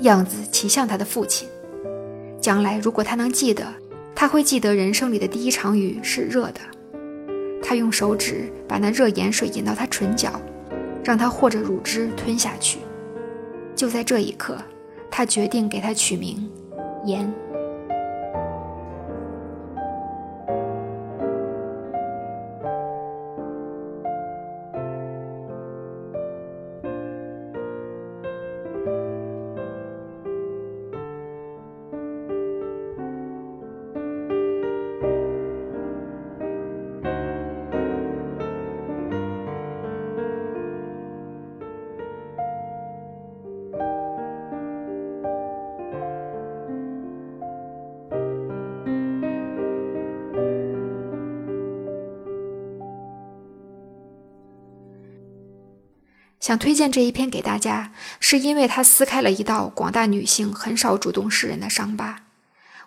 [0.01, 1.47] 样子奇像他的父亲。
[2.39, 3.65] 将来如果他能记得，
[4.13, 6.59] 他会记得人生里的第一场雨是热的。
[7.67, 10.39] 他用手指把那热盐水引到他唇角，
[11.03, 12.77] 让他和着乳汁吞下去。
[13.75, 14.55] 就在这一刻，
[15.09, 16.47] 他决定给他取名
[17.05, 17.33] 盐。
[56.45, 62.21] 想推荐这一篇给大家，是因为它撕开了一道广大女性很少主动示人的伤疤。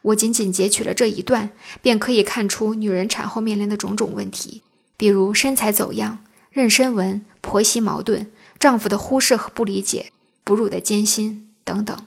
[0.01, 1.51] 我仅仅截取了这一段，
[1.83, 4.63] 便可以看出女人产后面临的种种问题，
[4.97, 6.21] 比如身材走样、
[6.55, 8.31] 妊娠纹、婆媳矛盾、
[8.61, 10.13] 丈夫的忽视和不理解、
[10.45, 12.07] 哺乳的艰辛等等。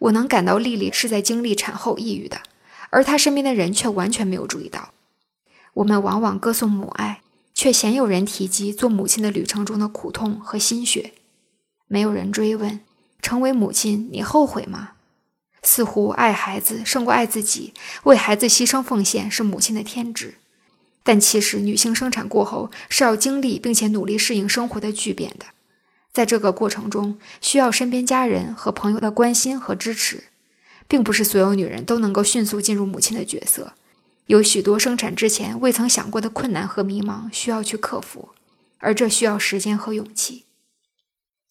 [0.00, 2.42] 我能感到丽丽是在经历产后抑郁的，
[2.90, 4.90] 而她身边的人却完全没有注意到。
[5.72, 7.22] 我们往往歌颂母爱。
[7.56, 11.14] 却鲜有人提及做母亲的旅程中的苦痛和心血，
[11.88, 12.80] 没有人追问：
[13.22, 14.90] 成为母亲，你后悔吗？
[15.62, 17.72] 似乎爱孩子胜过爱自己，
[18.04, 20.34] 为孩子牺牲奉献是母亲的天职。
[21.02, 25.46] 但其实，女性生产过后是要经历并且努力适应生活的巨变的，
[26.12, 30.24] 在这个过程中，需要身边家人和朋友的关心和支持，
[30.86, 33.72] 并不是所有女人都能够迅速进入母亲的角色。
[34.26, 38.30] 有许多生产之前未曾想过的困难和迷茫需要去克服，
[38.78, 40.46] 而这需要时间和勇气。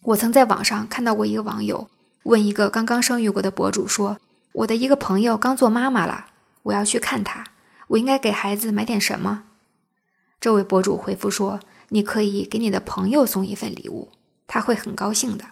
[0.04, 1.90] 我曾在网上看到过一个网友
[2.24, 4.20] 问一个刚刚生育过的博主说
[4.52, 6.28] ：“我的一个朋友刚做妈妈了，
[6.64, 7.46] 我要去看她，
[7.88, 9.46] 我应该给孩子买点什么？”
[10.42, 14.12] 这位博主回复说：“你可以给你的朋友送一份礼物，
[14.46, 15.46] 他会很高兴的。”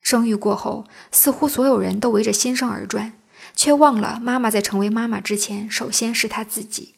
[0.00, 3.12] 生育过后，似乎所有人都围着新生儿转。
[3.54, 6.94] 却忘了，妈妈在成为妈妈之前，首先是她自己。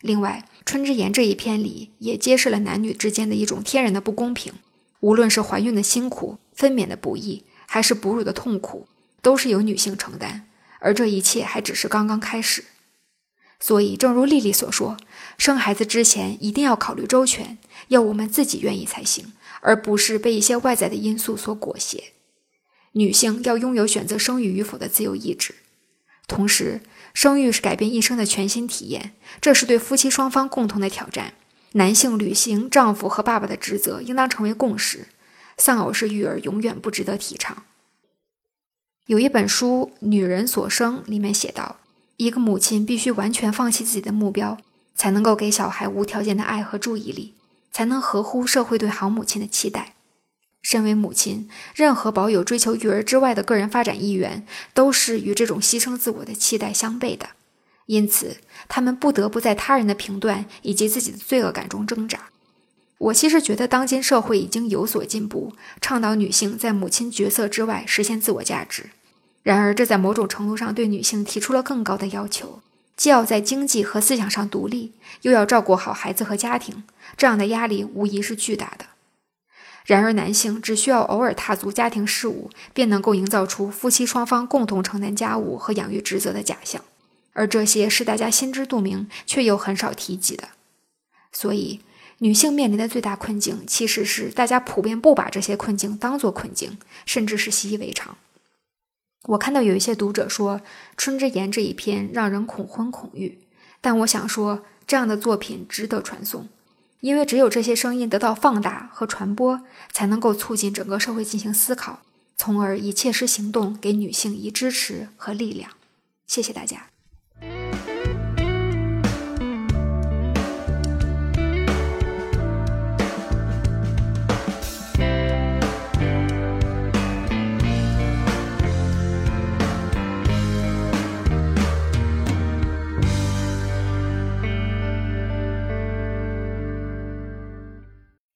[0.00, 4.52] 另外，《春之言》这一篇里也揭示了男女之间的一种天然的不公平。
[5.00, 8.86] 无论是怀孕的辛苦、分娩的不易，还是哺乳的痛苦，
[9.20, 10.48] 都是由女性承担。
[10.78, 12.64] 而这一切还只是刚刚开始。
[13.60, 14.96] 所以，正如丽丽所说，
[15.38, 17.58] 生孩子之前一定要考虑周全，
[17.88, 22.12] 要我们自己愿意才行，而不是被一些外在的因素所裹挟。
[22.92, 25.54] 女性要拥有选择生育与否的自由意志。
[26.26, 26.80] 同时，
[27.12, 31.34] 生育是改变一生的全新体验，这是对夫妻双方共同的挑战。
[31.72, 35.08] 男性履行丈夫和爸爸的职责，应当成为共识。
[35.56, 37.64] 丧偶式育儿永远不值得提倡。
[39.06, 41.76] 有一本书《女人所生》里面写道：
[42.16, 44.56] 一个母亲必须完全放弃自己的目标，
[44.94, 47.34] 才能够给小孩无条件的爱和注意力，
[47.70, 49.93] 才能合乎社会对好母亲的期待。
[50.64, 57.28] 身为母亲，任何保有追求育儿之外的个人发展意愿，都是与这种牺牲自我的期待相悖的。
[57.84, 62.30] 因此，他们不得不在他人的评断以及自己的罪恶感中挣扎。
[62.96, 65.52] 我其实觉得，当今社会已经有所进步，
[65.82, 68.90] 倡导女性在母亲角色之外实现自我价值。
[69.42, 72.62] 然而，这在某种程度上对女性提出了更高的要求：
[72.96, 76.84] 既要在经济和思想上独立，又要照顾好孩子和家庭。
[77.18, 78.86] 这样的压力无疑是巨大的。
[79.84, 86.82] 然而，男性只需要偶尔踏足家庭事务，便能够营造出夫妻双方共同承担家务和养育职责的假象，
[87.34, 90.48] 而这些是大家心知肚明却又很少提及的。
[91.32, 91.80] 所以，
[92.18, 98.16] 女性面临的最大困境，其实是大家普遍不把这些困境当作困境，甚至是习以为常。
[99.24, 100.58] 我看到有一些读者说
[100.96, 103.38] 《春之言》这一篇让人恐婚恐育，
[103.82, 106.48] 但我想说，这样的作品值得传颂。
[107.04, 109.60] 因为只有这些声音得到放大和传播，
[109.92, 112.00] 才能够促进整个社会进行思考，
[112.34, 115.72] 从而以切实行动给女性以支持和力量。
[116.26, 116.93] 谢谢大家。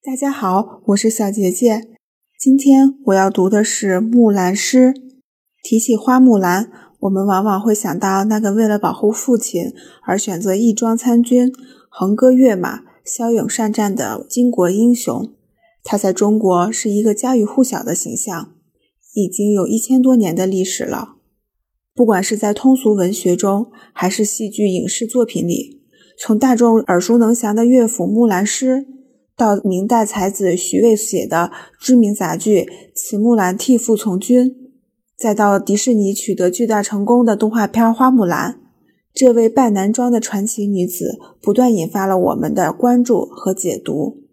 [0.09, 1.87] 大家好，我是小杰杰。
[2.39, 4.87] 今天我要读的是《木兰诗》。
[5.61, 9.65] 提起花木兰，我们往往会想到那个为了保护父亲
[10.07, 11.53] 而选择义庄参军、
[11.91, 15.31] 横戈跃马、骁勇善战的巾帼英雄。
[15.83, 18.55] 他在中国是一个家喻户晓的形象，
[19.13, 21.17] 已经有一千多年的历史了。
[21.93, 25.83] 不管是在通俗文学中，还是戏剧、影视作品里，
[26.19, 28.77] 从大众耳熟能详的乐府《木兰诗》，
[29.39, 32.63] 到明代才子徐渭写的知名杂剧
[32.93, 34.49] 《慈木兰替父从军》，
[35.17, 38.51] 再到迪士尼取得巨大成功的动画片《花木兰》，
[39.13, 44.25] 这位扮男装的传奇女子，不断引发了我们的关注和解读。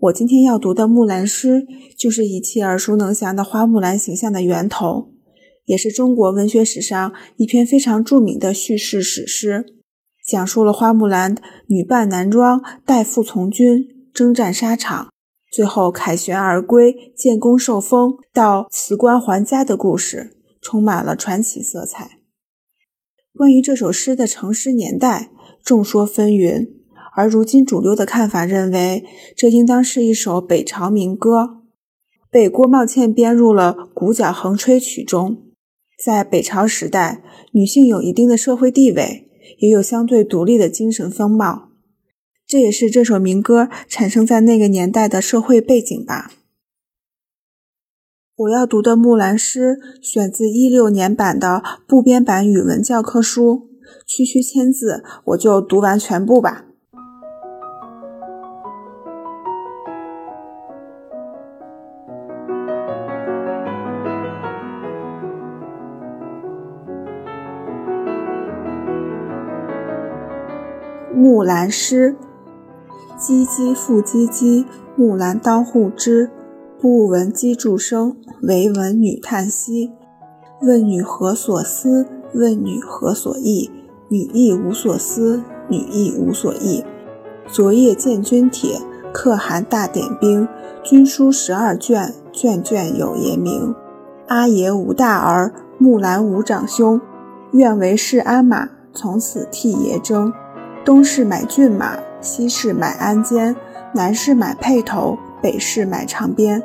[0.00, 1.62] 我今天要读的《木兰诗》，
[1.98, 5.08] 就是一切耳熟能详的花木兰形象的源头，
[5.64, 9.64] 也是中国文学史上一篇非常著名的叙事史诗，
[10.26, 11.34] 讲述了花木兰
[11.68, 13.88] 女扮男装代父从军、
[14.18, 15.12] 征战沙场，
[15.52, 22.18] 最后凯旋而归、建功受封、到辞官还家的故事，充满了传奇色彩。
[23.32, 25.30] 关于这首诗的成诗年代，
[25.62, 26.66] 众说纷纭。
[27.14, 29.04] 而如今主流的看法认为，
[29.36, 31.60] 这应当是一首北朝民歌，
[32.28, 35.44] 被郭茂倩编入了《古角横吹曲》中。
[36.04, 39.28] 在北朝时代，女性有一定的社会地位，
[39.60, 41.67] 也有相对独立的精神风貌，
[42.48, 46.30] 这也是这首民歌产生在那个年代的社会背景吧。
[48.36, 53.68] 我要读的《木兰诗》选自一六年版的部编版语文教科书，
[54.06, 56.64] 区区千字，我就读完全部吧。
[71.14, 72.16] 木兰诗：
[73.18, 74.64] 唧唧复唧唧，
[74.94, 76.30] 木兰当户织。
[76.80, 79.90] 不闻机杼声，惟闻女叹息。
[80.62, 82.06] 问女何所思？
[82.32, 83.68] 问女何所忆？
[84.08, 86.84] 女亦无所思，女亦无所忆。
[87.48, 88.80] 昨夜见军帖，
[89.12, 90.46] 可汗大点兵。
[90.84, 93.74] 军书十二卷，卷卷有爷名。
[94.28, 97.00] 阿爷无大儿，木兰无长兄。
[97.50, 100.32] 愿为市鞍马，从此替爷征。
[100.84, 103.54] 东市买骏马，西市买鞍鞯，
[103.94, 106.62] 南市买辔头，北市买长鞭。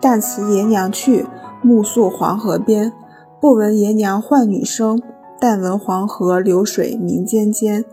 [0.00, 1.26] 旦辞爷娘去，
[1.62, 2.92] 暮宿黄河边。
[3.40, 5.00] 不闻爷娘唤女声，
[5.40, 7.84] 但闻黄河流水鸣溅溅。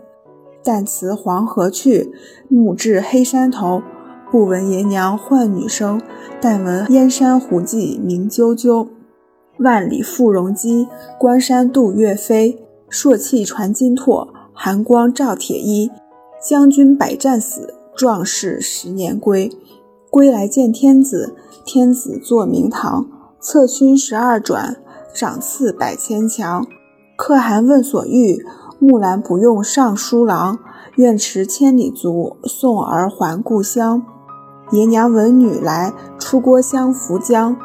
[0.62, 2.12] 旦辞黄河去，
[2.48, 3.82] 暮至黑山头。
[4.30, 6.00] 不闻爷娘唤女声，
[6.40, 8.88] 但闻燕山胡骑鸣啾啾。
[9.58, 10.86] 万里赴戎机，
[11.18, 12.62] 关山度岳飞。
[12.90, 14.28] 朔气传金柝。
[14.60, 15.88] 寒光照铁衣，
[16.40, 19.50] 将军百战死，壮士十年归。
[20.10, 21.34] 归来见天子，
[21.64, 23.06] 天子坐明堂，
[23.40, 24.76] 策勋十二转，
[25.12, 26.66] 赏赐百千强。
[27.16, 28.44] 可汗问所欲，
[28.78, 30.58] 木兰不用尚书郎，
[30.96, 34.02] 愿驰千里足，送儿还故乡。
[34.70, 37.56] 爷娘闻女来，出郭相扶将。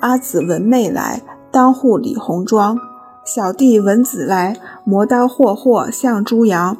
[0.00, 1.22] 阿姊闻妹来，
[1.52, 2.78] 当户理红妆。
[3.24, 6.76] 小弟闻姊来，磨刀霍霍向猪羊。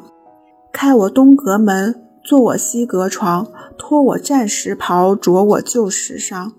[0.75, 3.47] 开我东阁门，坐我西阁床，
[3.77, 6.51] 脱我战时袍，着我旧时裳。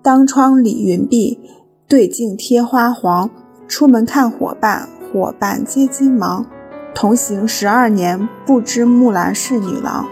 [0.00, 1.36] 当窗理云鬓，
[1.88, 3.28] 对镜贴花黄。
[3.66, 6.46] 出门看伙伴，伙伴皆金忙。
[6.94, 10.06] 同行十二年，不知木兰是女郎。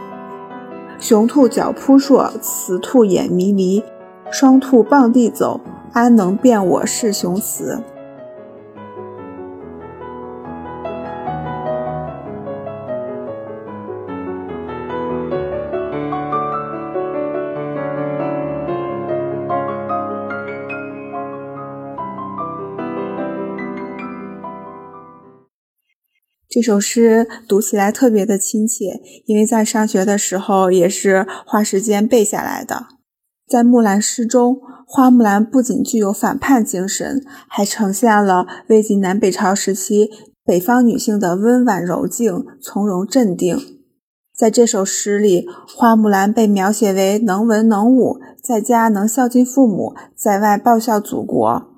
[0.98, 3.84] 雄兔脚扑朔，雌兔眼迷离。
[4.32, 5.60] 双兔傍地走，
[5.92, 7.80] 安能辨我是雄雌？
[26.52, 32.88] 这首诗读起来特别的亲切，因为在上学的时候也是花时间背下来的。
[33.48, 40.10] 在《木兰诗》中，花木兰不仅具有反叛精神，还呈现了魏晋南北朝时期
[40.44, 43.58] 北方女性的温婉柔静、从容镇定。
[44.36, 51.71] 在这首诗里，花木兰被描写为能文能武，在家能孝敬父母，在外报效祖国。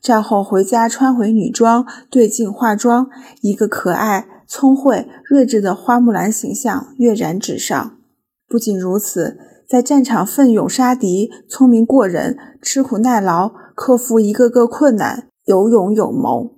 [0.00, 3.10] 战后回家穿回女装，对镜化妆，
[3.42, 7.98] 一个可爱、聪慧、睿智的花木兰形象跃然纸上。
[8.48, 16.50] 不仅如此，在战场奋勇杀敌，聪明过人，吃苦耐劳，克服一个个困难，有勇有谋。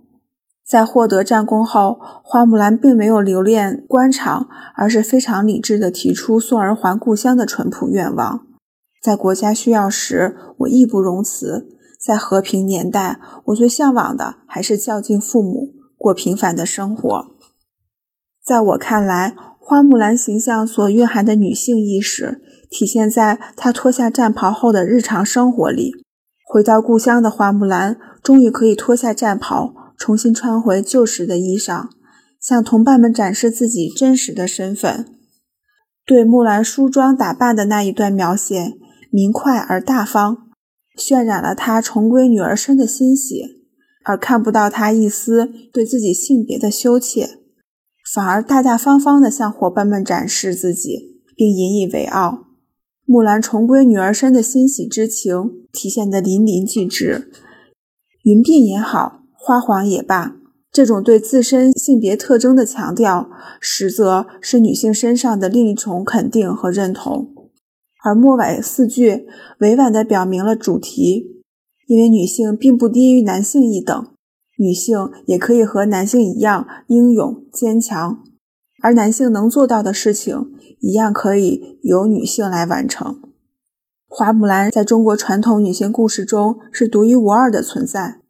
[0.65, 8.47] 在获得战功后，花木兰并没有留恋官场，而是非常理智地提出送儿还故乡的淳朴愿望。
[9.03, 11.67] 在国家需要时，我义不容辞。
[12.03, 17.27] 在和平年代，我最向往的还是孝敬父母，过平凡的生活。
[18.45, 25.93] 在我看来，花木兰形象所蕴含的女性意识，体现在她脱下战袍后的日常生活里。
[26.45, 31.87] 回到故乡的花木兰，终于可以脱下战袍，重新穿回旧时的衣裳，
[32.41, 35.07] 向同伴们展示自己真实的身份。
[36.05, 38.73] 对木兰梳妆打扮的那一段描写，
[39.13, 40.49] 明快而大方，
[40.99, 43.63] 渲染了她重归女儿身的欣喜，
[44.05, 47.39] 而看不到她一丝对自己性别的羞怯。
[48.15, 52.47] 反而大大方方地向伙伴们展示自己，并引以为傲。
[53.05, 57.31] 木兰重归女儿身的欣喜之情体现得淋漓尽致。
[58.25, 60.37] 云鬓也好，花黄也罢，
[60.71, 67.42] 这种对自身性别特征的强调，实则是女性身上的另一重肯定和认同。
[68.05, 69.27] 而末尾四句
[69.61, 71.43] 委婉地表明了主题：
[71.87, 74.09] 因为女性并不低于男性一等。
[74.59, 78.23] 女性也可以和男性一样英勇坚强，
[78.83, 83.21] 而男性能做到的事情，一样可以由女性来完成。
[84.07, 88.21] 花木兰在中国传统女性故事中是独一无二的存在，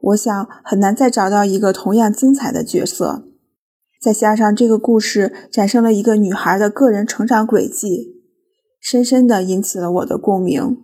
[0.00, 3.24] 我想很难再找到一个同样精彩的角色。
[4.00, 8.21] 再加上这个故事展示了一个女孩的个人成长轨迹，
[8.82, 10.76] 深深地引起了我的共鸣，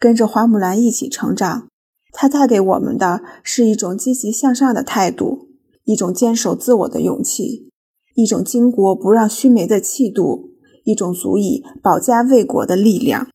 [0.00, 1.68] 跟着花木兰一起成长。
[2.10, 5.50] 它带给我们的是一种积极向上的态度，
[5.84, 7.68] 一种坚守自我的勇气，
[8.14, 10.52] 一种巾帼不让须眉的气度，
[10.84, 13.28] 一种足以保家卫国的力量。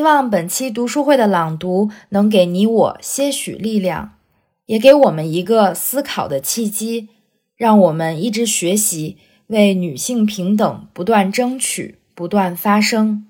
[0.00, 4.16] 希望本期读书会的朗读能给你我些许力量，
[4.64, 7.10] 也给我们一个思考的契机，
[7.54, 9.18] 让我们一直学习，
[9.48, 13.26] 为女性平等不断争取，不断发声。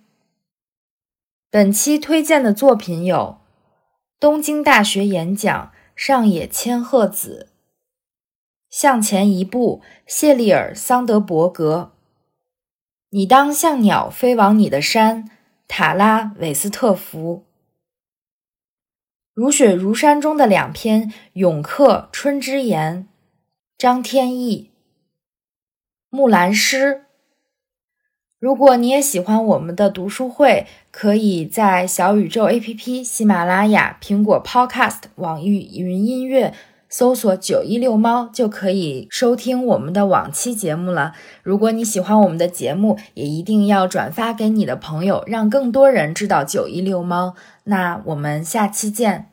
[1.51, 3.39] 本期推荐的作品有：
[4.21, 7.49] 东京大学演讲上野千鹤子，
[8.71, 11.91] 向前一步，谢利尔桑德伯格。
[13.11, 15.29] 你当像鸟飞往你的山。
[15.73, 17.45] 塔拉韦斯特福，
[19.33, 23.07] 如雪如山中的两篇永客春之言，
[23.79, 24.73] 张天翼，
[26.09, 27.05] 木兰诗。
[28.41, 36.53] 如果你也喜欢我们的读书会，可以在小宇宙 APP、喜马拉雅、苹果 Podcast、网易云音乐。
[36.91, 41.13] 搜索“九一六猫”就可以收听我们的往期节目了。
[41.43, 47.35] 如果你喜欢我们的节目，也一定要转发给你的朋友，让更多人知道“九一六猫”。
[47.65, 49.29] 那我们下期见。